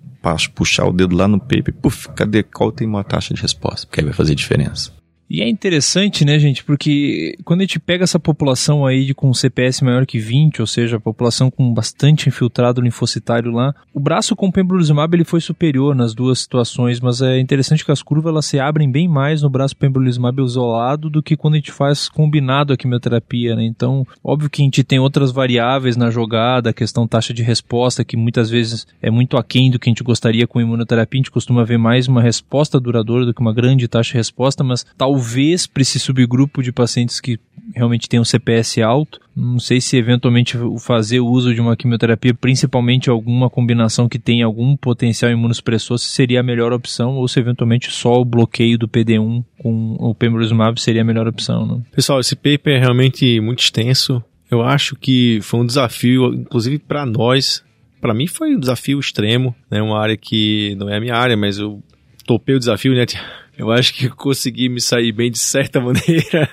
puxar 0.55 0.87
o 0.87 0.93
dedo 0.93 1.17
lá 1.17 1.27
no 1.27 1.41
paper, 1.41 1.75
puf, 1.75 2.09
cadê, 2.11 2.45
qual 2.45 2.71
tem 2.71 2.87
uma 2.87 3.03
taxa 3.03 3.35
de 3.35 3.43
resposta? 3.43 3.89
Porque 3.89 4.01
aí 4.01 4.05
vai 4.05 4.15
fazer 4.15 4.37
diferença. 4.37 4.93
E 5.29 5.41
é 5.41 5.49
interessante, 5.49 6.25
né, 6.25 6.39
gente, 6.39 6.63
porque 6.63 7.37
quando 7.45 7.61
a 7.61 7.65
gente 7.65 7.81
pega 7.81 8.05
essa 8.05 8.21
população 8.21 8.87
aí 8.87 9.05
de 9.05 9.15
com 9.15 9.33
CPS 9.33 9.83
maior 9.83 10.05
que 10.05 10.19
20, 10.19 10.61
ou 10.61 10.67
seja, 10.67 10.97
a 10.97 11.01
população 11.01 11.51
com 11.51 11.73
bastante 11.73 12.29
infiltrado 12.29 12.81
linfocitário 12.81 13.51
lá, 13.51 13.75
o 13.93 13.99
braço 13.99 14.37
com 14.37 14.51
pembrolizumab 14.51 15.15
ele 15.17 15.25
foi 15.25 15.41
superior 15.41 15.95
nas 15.95 16.15
duas 16.15 16.41
situações, 16.41 17.01
mas 17.01 17.23
é 17.23 17.39
interessante 17.39 17.85
que 17.85 17.91
as 17.91 18.03
curvas 18.03 18.31
elas 18.31 18.47
se 18.47 18.61
abrem 18.61 18.91
bem 18.91 19.09
mais 19.09 19.43
no 19.43 19.49
braço 19.49 19.77
pembrolizumab 19.77 20.43
isolado 20.43 21.09
do 21.09 21.23
que 21.23 21.37
quando 21.37 21.55
a 21.55 21.57
gente 21.57 21.73
faz 21.73 22.09
combinado 22.09 22.73
a 22.73 22.77
quimioterapia, 22.77 23.57
né? 23.57 23.65
Então, 23.65 24.07
óbvio 24.23 24.51
que 24.51 24.61
a 24.61 24.65
gente 24.65 24.85
tem 24.85 24.99
outras 24.99 25.33
variáveis 25.33 25.97
na 25.97 26.11
jogada, 26.11 26.71
a 26.71 26.75
questão 26.75 27.09
taxa 27.09 27.33
de 27.33 27.43
resposta, 27.43 28.05
que 28.05 28.17
muitas 28.17 28.51
vezes 28.51 28.87
é 29.01 29.11
muito 29.11 29.37
aquém 29.37 29.71
do 29.71 29.79
que 29.79 29.89
a 29.89 29.93
gente 29.93 30.05
gostaria 30.05 30.47
com 30.47 30.61
imunoterapia, 30.61 31.19
a 31.19 31.23
gente 31.23 31.31
costuma 31.31 31.65
ver 31.65 31.79
mais 31.79 32.09
uma 32.09 32.21
resposta 32.21 32.79
duradoura 32.79 33.25
do 33.25 33.33
que 33.33 33.41
uma 33.41 33.55
grande 33.55 33.89
taxa 33.89 34.13
de 34.13 34.19
resposta, 34.19 34.63
mas 34.63 34.85
tal 34.97 35.14
talvez 35.15 35.67
para 35.67 35.83
esse 35.83 36.01
subgrupo 36.01 36.61
de 36.61 36.73
pacientes 36.73 37.21
que 37.21 37.39
realmente 37.75 38.09
tem 38.09 38.19
um 38.19 38.25
CPS 38.25 38.83
alto, 38.83 39.21
não 39.35 39.59
sei 39.59 39.81
se 39.81 39.97
eventualmente 39.97 40.57
fazer 40.81 41.21
o 41.21 41.27
uso 41.27 41.55
de 41.55 41.61
uma 41.61 41.77
quimioterapia, 41.77 42.35
principalmente 42.35 43.09
alguma 43.09 43.49
combinação 43.49 44.09
que 44.09 44.19
tenha 44.19 44.45
algum 44.45 44.77
potencial 44.77 45.31
imunossupressor, 45.31 45.99
seria 45.99 46.41
a 46.41 46.43
melhor 46.43 46.73
opção, 46.73 47.15
ou 47.15 47.29
se 47.29 47.39
eventualmente 47.39 47.91
só 47.91 48.21
o 48.21 48.25
bloqueio 48.25 48.77
do 48.77 48.89
PD1 48.89 49.45
com 49.59 49.97
o 49.99 50.15
pembrolizumab 50.15 50.81
seria 50.81 51.03
a 51.03 51.05
melhor 51.05 51.29
opção. 51.29 51.67
Né? 51.67 51.83
Pessoal, 51.93 52.21
esse 52.21 52.35
paper 52.35 52.75
é 52.75 52.79
realmente 52.79 53.41
muito 53.41 53.61
extenso. 53.61 54.23
Eu 54.51 54.63
acho 54.63 54.97
que 54.97 55.39
foi 55.43 55.61
um 55.61 55.67
desafio, 55.67 56.35
inclusive 56.35 56.79
para 56.79 57.07
nós. 57.07 57.65
Para 58.01 58.15
mim 58.15 58.27
foi 58.27 58.55
um 58.55 58.61
desafio 58.61 59.01
extremo, 59.01 59.55
né? 59.71 59.81
Uma 59.81 59.99
área 59.99 60.17
que 60.17 60.77
não 60.77 60.89
é 60.89 60.99
a 60.99 61.01
minha 61.01 61.15
área, 61.15 61.37
mas 61.37 61.59
eu 61.59 61.83
topei 62.27 62.55
o 62.55 62.59
desafio, 62.59 62.95
né? 62.95 63.07
Eu 63.57 63.71
acho 63.71 63.95
que 63.95 64.09
consegui 64.09 64.69
me 64.69 64.81
sair 64.81 65.13
bem 65.13 65.31
de 65.31 65.39
certa 65.39 65.81
maneira. 65.81 66.49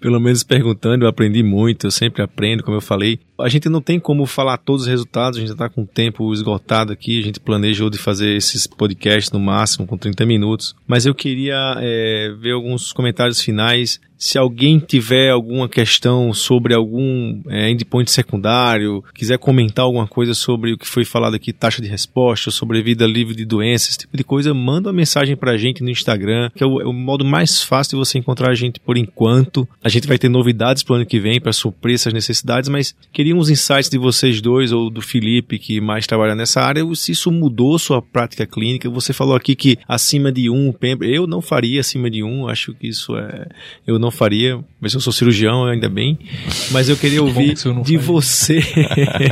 Pelo 0.00 0.18
menos 0.20 0.42
perguntando, 0.42 1.04
eu 1.04 1.08
aprendi 1.08 1.42
muito, 1.42 1.86
eu 1.86 1.90
sempre 1.90 2.22
aprendo, 2.22 2.62
como 2.62 2.76
eu 2.76 2.80
falei. 2.80 3.18
A 3.38 3.48
gente 3.48 3.68
não 3.68 3.80
tem 3.80 3.98
como 3.98 4.26
falar 4.26 4.58
todos 4.58 4.82
os 4.82 4.88
resultados, 4.88 5.38
a 5.38 5.40
gente 5.40 5.52
está 5.52 5.68
com 5.68 5.82
o 5.82 5.86
tempo 5.86 6.32
esgotado 6.32 6.92
aqui, 6.92 7.18
a 7.18 7.22
gente 7.22 7.40
planejou 7.40 7.90
de 7.90 7.98
fazer 7.98 8.36
esses 8.36 8.66
podcasts 8.66 9.32
no 9.32 9.40
máximo 9.40 9.86
com 9.86 9.98
30 9.98 10.24
minutos. 10.24 10.74
Mas 10.86 11.04
eu 11.04 11.14
queria 11.14 11.76
é, 11.78 12.34
ver 12.38 12.52
alguns 12.52 12.92
comentários 12.92 13.40
finais 13.40 14.00
se 14.16 14.38
alguém 14.38 14.78
tiver 14.78 15.30
alguma 15.30 15.68
questão 15.68 16.32
sobre 16.32 16.74
algum 16.74 17.42
é, 17.48 17.70
endpoint 17.70 18.10
secundário, 18.10 19.04
quiser 19.14 19.38
comentar 19.38 19.84
alguma 19.84 20.06
coisa 20.06 20.34
sobre 20.34 20.72
o 20.72 20.78
que 20.78 20.86
foi 20.86 21.04
falado 21.04 21.34
aqui, 21.34 21.52
taxa 21.52 21.82
de 21.82 21.88
resposta, 21.88 22.50
sobre 22.50 22.82
vida 22.82 23.06
livre 23.06 23.34
de 23.34 23.44
doenças, 23.44 23.90
esse 23.90 23.98
tipo 23.98 24.16
de 24.16 24.24
coisa, 24.24 24.54
manda 24.54 24.88
uma 24.88 24.94
mensagem 24.94 25.36
pra 25.36 25.56
gente 25.56 25.82
no 25.82 25.90
Instagram, 25.90 26.50
que 26.54 26.62
é 26.62 26.66
o, 26.66 26.80
é 26.80 26.86
o 26.86 26.92
modo 26.92 27.24
mais 27.24 27.62
fácil 27.62 27.90
de 27.90 28.04
você 28.04 28.18
encontrar 28.18 28.50
a 28.50 28.54
gente 28.54 28.80
por 28.80 28.96
enquanto. 28.96 29.68
A 29.82 29.88
gente 29.88 30.06
vai 30.06 30.18
ter 30.18 30.28
novidades 30.28 30.82
pro 30.82 30.94
ano 30.94 31.06
que 31.06 31.18
vem 31.18 31.40
para 31.40 31.52
suprir 31.52 31.94
essas 31.94 32.12
necessidades, 32.12 32.68
mas 32.68 32.94
queria 33.12 33.34
uns 33.34 33.50
insights 33.50 33.90
de 33.90 33.98
vocês 33.98 34.40
dois 34.40 34.72
ou 34.72 34.90
do 34.90 35.00
Felipe, 35.00 35.58
que 35.58 35.80
mais 35.80 36.06
trabalha 36.06 36.34
nessa 36.34 36.60
área, 36.60 36.84
se 36.94 37.12
isso 37.12 37.30
mudou 37.30 37.78
sua 37.78 38.00
prática 38.00 38.46
clínica. 38.46 38.88
Você 38.90 39.12
falou 39.12 39.34
aqui 39.34 39.54
que 39.54 39.78
acima 39.88 40.30
de 40.30 40.48
um, 40.48 40.72
eu 41.00 41.26
não 41.26 41.40
faria 41.40 41.80
acima 41.80 42.10
de 42.10 42.22
um, 42.22 42.48
acho 42.48 42.74
que 42.74 42.88
isso 42.88 43.16
é. 43.16 43.46
Eu 43.86 43.98
não 44.04 44.10
faria, 44.10 44.62
mas 44.80 44.92
eu 44.92 45.00
sou 45.00 45.12
cirurgião, 45.12 45.64
ainda 45.64 45.88
bem. 45.88 46.18
Mas 46.70 46.88
eu 46.88 46.96
queria 46.96 47.22
ouvir 47.22 47.54
de 47.82 47.96
você, 47.96 48.60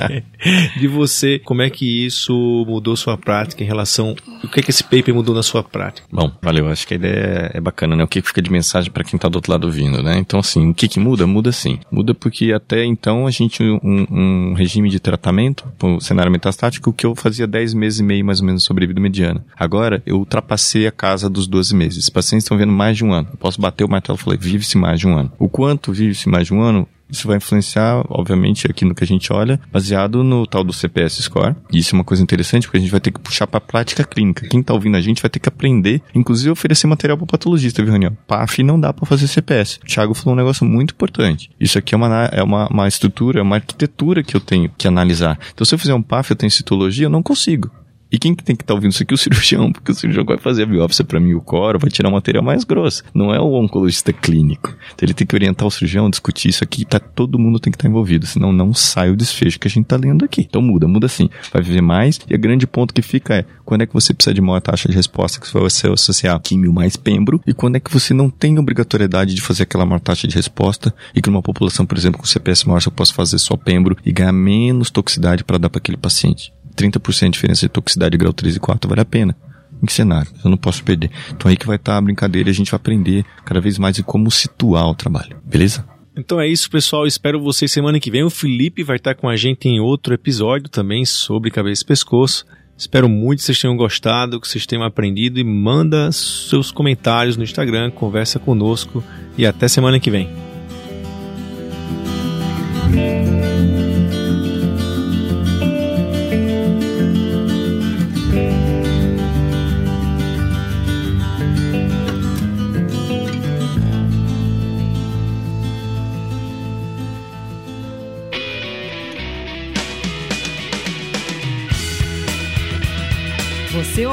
de 0.80 0.88
você, 0.88 1.38
como 1.38 1.62
é 1.62 1.70
que 1.70 2.06
isso 2.06 2.32
mudou 2.66 2.96
sua 2.96 3.16
prática 3.16 3.62
em 3.62 3.66
relação, 3.66 4.16
o 4.42 4.48
que 4.48 4.60
é 4.60 4.62
que 4.62 4.70
esse 4.70 4.82
paper 4.82 5.14
mudou 5.14 5.34
na 5.34 5.42
sua 5.42 5.62
prática? 5.62 6.06
Bom, 6.10 6.32
valeu, 6.42 6.68
acho 6.68 6.86
que 6.86 6.94
a 6.94 6.96
ideia 6.96 7.50
é 7.54 7.60
bacana, 7.60 7.94
né? 7.94 8.02
O 8.02 8.08
que 8.08 8.22
fica 8.22 8.40
de 8.40 8.50
mensagem 8.50 8.90
para 8.90 9.04
quem 9.04 9.18
tá 9.18 9.28
do 9.28 9.36
outro 9.36 9.52
lado 9.52 9.66
ouvindo, 9.66 10.02
né? 10.02 10.18
Então, 10.18 10.40
assim, 10.40 10.70
o 10.70 10.74
que 10.74 10.88
que 10.88 10.98
muda? 10.98 11.26
Muda 11.26 11.52
sim. 11.52 11.78
Muda 11.90 12.14
porque 12.14 12.52
até 12.52 12.84
então 12.84 13.26
a 13.26 13.30
gente, 13.30 13.62
um, 13.62 14.06
um 14.10 14.54
regime 14.54 14.88
de 14.88 14.98
tratamento, 14.98 15.70
o 15.82 16.00
cenário 16.00 16.32
metastático, 16.32 16.92
que 16.92 17.04
eu 17.04 17.14
fazia 17.14 17.46
10 17.46 17.74
meses 17.74 18.00
e 18.00 18.02
meio 18.02 18.24
mais 18.24 18.40
ou 18.40 18.46
menos 18.46 18.64
sobrevida 18.64 19.00
mediana. 19.00 19.44
Agora, 19.56 20.02
eu 20.06 20.16
ultrapassei 20.16 20.86
a 20.86 20.92
casa 20.92 21.28
dos 21.28 21.46
12 21.46 21.74
meses. 21.74 22.04
Os 22.04 22.10
pacientes 22.10 22.44
estão 22.44 22.56
vendo 22.56 22.72
mais 22.72 22.96
de 22.96 23.04
um 23.04 23.12
ano. 23.12 23.28
Eu 23.32 23.38
posso 23.38 23.60
bater 23.60 23.84
o 23.84 23.88
martelo 23.88 24.18
e 24.18 24.22
falar, 24.22 24.36
vive-se 24.62 24.78
mais 24.78 25.00
de 25.00 25.08
um 25.08 25.18
ano. 25.18 25.32
O 25.38 25.48
quanto 25.48 25.92
vive-se 25.92 26.28
mais 26.28 26.46
de 26.46 26.54
um 26.54 26.62
ano 26.62 26.88
isso 27.10 27.28
vai 27.28 27.36
influenciar, 27.36 28.02
obviamente, 28.08 28.66
aqui 28.66 28.86
no 28.86 28.94
que 28.94 29.04
a 29.04 29.06
gente 29.06 29.30
olha, 29.30 29.60
baseado 29.70 30.24
no 30.24 30.46
tal 30.46 30.64
do 30.64 30.72
CPS 30.72 31.22
score. 31.22 31.54
E 31.70 31.78
isso 31.78 31.94
é 31.94 31.98
uma 31.98 32.04
coisa 32.04 32.22
interessante, 32.22 32.66
porque 32.66 32.78
a 32.78 32.80
gente 32.80 32.90
vai 32.90 33.00
ter 33.00 33.10
que 33.10 33.20
puxar 33.20 33.46
para 33.46 33.58
a 33.58 33.60
prática 33.60 34.02
clínica. 34.02 34.48
Quem 34.48 34.60
está 34.60 34.72
ouvindo 34.72 34.96
a 34.96 35.00
gente 35.02 35.20
vai 35.20 35.28
ter 35.28 35.38
que 35.38 35.46
aprender, 35.46 36.00
inclusive 36.14 36.48
oferecer 36.48 36.86
material 36.86 37.18
para 37.18 37.24
o 37.24 37.26
patologista, 37.26 37.82
viu, 37.82 37.92
Raniel? 37.92 38.16
PAF 38.26 38.62
não 38.62 38.80
dá 38.80 38.94
para 38.94 39.04
fazer 39.04 39.28
CPS. 39.28 39.78
O 39.82 39.86
Thiago 39.86 40.14
falou 40.14 40.32
um 40.32 40.38
negócio 40.38 40.64
muito 40.64 40.94
importante. 40.94 41.50
Isso 41.60 41.76
aqui 41.76 41.94
é 41.94 41.98
uma, 41.98 42.24
é 42.32 42.42
uma, 42.42 42.66
uma 42.68 42.88
estrutura, 42.88 43.40
é 43.40 43.42
uma 43.42 43.56
arquitetura 43.56 44.22
que 44.22 44.34
eu 44.34 44.40
tenho 44.40 44.70
que 44.70 44.88
analisar. 44.88 45.38
Então, 45.52 45.66
se 45.66 45.74
eu 45.74 45.78
fizer 45.78 45.92
um 45.92 46.00
PAF, 46.00 46.30
eu 46.30 46.36
tenho 46.36 46.50
citologia, 46.50 47.04
eu 47.04 47.10
não 47.10 47.22
consigo. 47.22 47.70
E 48.12 48.18
quem 48.18 48.34
que 48.34 48.44
tem 48.44 48.54
que 48.54 48.62
estar 48.62 48.74
tá 48.74 48.76
ouvindo 48.76 48.92
isso 48.92 49.02
aqui? 49.02 49.14
O 49.14 49.16
cirurgião, 49.18 49.72
porque 49.72 49.90
o 49.90 49.94
cirurgião 49.94 50.24
vai 50.24 50.36
fazer 50.36 50.64
a 50.64 50.66
biópsia 50.66 51.02
para 51.02 51.18
mim, 51.18 51.32
o 51.32 51.40
coro, 51.40 51.78
vai 51.78 51.90
tirar 51.90 52.10
o 52.10 52.12
material 52.12 52.44
mais 52.44 52.62
grosso. 52.62 53.02
Não 53.14 53.34
é 53.34 53.40
o 53.40 53.54
oncologista 53.54 54.12
clínico. 54.12 54.76
Então 54.94 55.06
ele 55.06 55.14
tem 55.14 55.26
que 55.26 55.34
orientar 55.34 55.66
o 55.66 55.70
cirurgião, 55.70 56.10
discutir 56.10 56.50
isso 56.50 56.62
aqui, 56.62 56.84
tá, 56.84 57.00
todo 57.00 57.38
mundo 57.38 57.58
tem 57.58 57.70
que 57.70 57.76
estar 57.76 57.84
tá 57.84 57.88
envolvido, 57.88 58.26
senão 58.26 58.52
não 58.52 58.74
sai 58.74 59.10
o 59.10 59.16
desfecho 59.16 59.58
que 59.58 59.66
a 59.66 59.70
gente 59.70 59.86
tá 59.86 59.96
lendo 59.96 60.24
aqui. 60.26 60.42
Então 60.42 60.60
muda, 60.60 60.86
muda 60.86 61.08
sim. 61.08 61.30
Vai 61.50 61.62
viver 61.62 61.80
mais, 61.80 62.20
e 62.28 62.34
o 62.34 62.38
grande 62.38 62.66
ponto 62.66 62.92
que 62.92 63.00
fica 63.00 63.36
é, 63.36 63.44
quando 63.64 63.82
é 63.82 63.86
que 63.86 63.94
você 63.94 64.12
precisa 64.12 64.34
de 64.34 64.42
maior 64.42 64.60
taxa 64.60 64.88
de 64.88 64.94
resposta 64.94 65.40
que 65.40 65.46
você 65.50 65.86
vai 65.86 65.94
associar 65.94 66.38
químio 66.40 66.72
mais 66.72 66.96
pembro, 66.96 67.40
e 67.46 67.54
quando 67.54 67.76
é 67.76 67.80
que 67.80 67.90
você 67.90 68.12
não 68.12 68.28
tem 68.28 68.58
obrigatoriedade 68.58 69.34
de 69.34 69.40
fazer 69.40 69.62
aquela 69.62 69.86
maior 69.86 70.00
taxa 70.00 70.28
de 70.28 70.34
resposta, 70.34 70.94
e 71.14 71.22
que 71.22 71.30
numa 71.30 71.42
população, 71.42 71.86
por 71.86 71.96
exemplo, 71.96 72.20
com 72.20 72.26
CPS 72.26 72.66
maior, 72.66 72.82
você 72.82 72.90
possa 72.90 73.14
fazer 73.14 73.38
só 73.38 73.56
pembro 73.56 73.96
e 74.04 74.12
ganhar 74.12 74.32
menos 74.32 74.90
toxicidade 74.90 75.44
para 75.44 75.56
dar 75.56 75.70
para 75.70 75.78
aquele 75.78 75.96
paciente. 75.96 76.52
30% 76.76 77.24
de 77.24 77.30
diferença 77.30 77.60
de 77.60 77.68
toxicidade 77.68 78.12
de 78.12 78.18
grau 78.18 78.32
3 78.32 78.56
e 78.56 78.60
4 78.60 78.88
vale 78.88 79.00
a 79.00 79.04
pena. 79.04 79.36
Em 79.82 79.86
que 79.86 79.92
cenário? 79.92 80.30
Eu 80.44 80.50
não 80.50 80.56
posso 80.56 80.84
perder. 80.84 81.10
Então 81.30 81.50
aí 81.50 81.56
que 81.56 81.66
vai 81.66 81.76
estar 81.76 81.96
a 81.96 82.00
brincadeira 82.00 82.48
e 82.48 82.52
a 82.52 82.54
gente 82.54 82.70
vai 82.70 82.76
aprender 82.76 83.24
cada 83.44 83.60
vez 83.60 83.78
mais 83.78 83.98
em 83.98 84.02
como 84.02 84.30
situar 84.30 84.88
o 84.88 84.94
trabalho. 84.94 85.36
Beleza? 85.44 85.84
Então 86.16 86.40
é 86.40 86.46
isso, 86.46 86.70
pessoal. 86.70 87.06
Espero 87.06 87.40
vocês 87.40 87.72
semana 87.72 87.98
que 87.98 88.10
vem. 88.10 88.22
O 88.22 88.30
Felipe 88.30 88.84
vai 88.84 88.96
estar 88.96 89.14
com 89.14 89.28
a 89.28 89.34
gente 89.34 89.68
em 89.68 89.80
outro 89.80 90.14
episódio 90.14 90.68
também 90.68 91.04
sobre 91.04 91.50
cabeça 91.50 91.82
e 91.82 91.86
pescoço. 91.86 92.44
Espero 92.76 93.08
muito 93.08 93.40
que 93.40 93.46
vocês 93.46 93.60
tenham 93.60 93.76
gostado, 93.76 94.40
que 94.40 94.48
vocês 94.48 94.66
tenham 94.66 94.84
aprendido 94.84 95.38
e 95.38 95.44
manda 95.44 96.10
seus 96.12 96.70
comentários 96.70 97.36
no 97.36 97.44
Instagram, 97.44 97.90
conversa 97.90 98.38
conosco 98.38 99.02
e 99.36 99.46
até 99.46 99.68
semana 99.68 100.00
que 100.00 100.10
vem. 100.10 100.41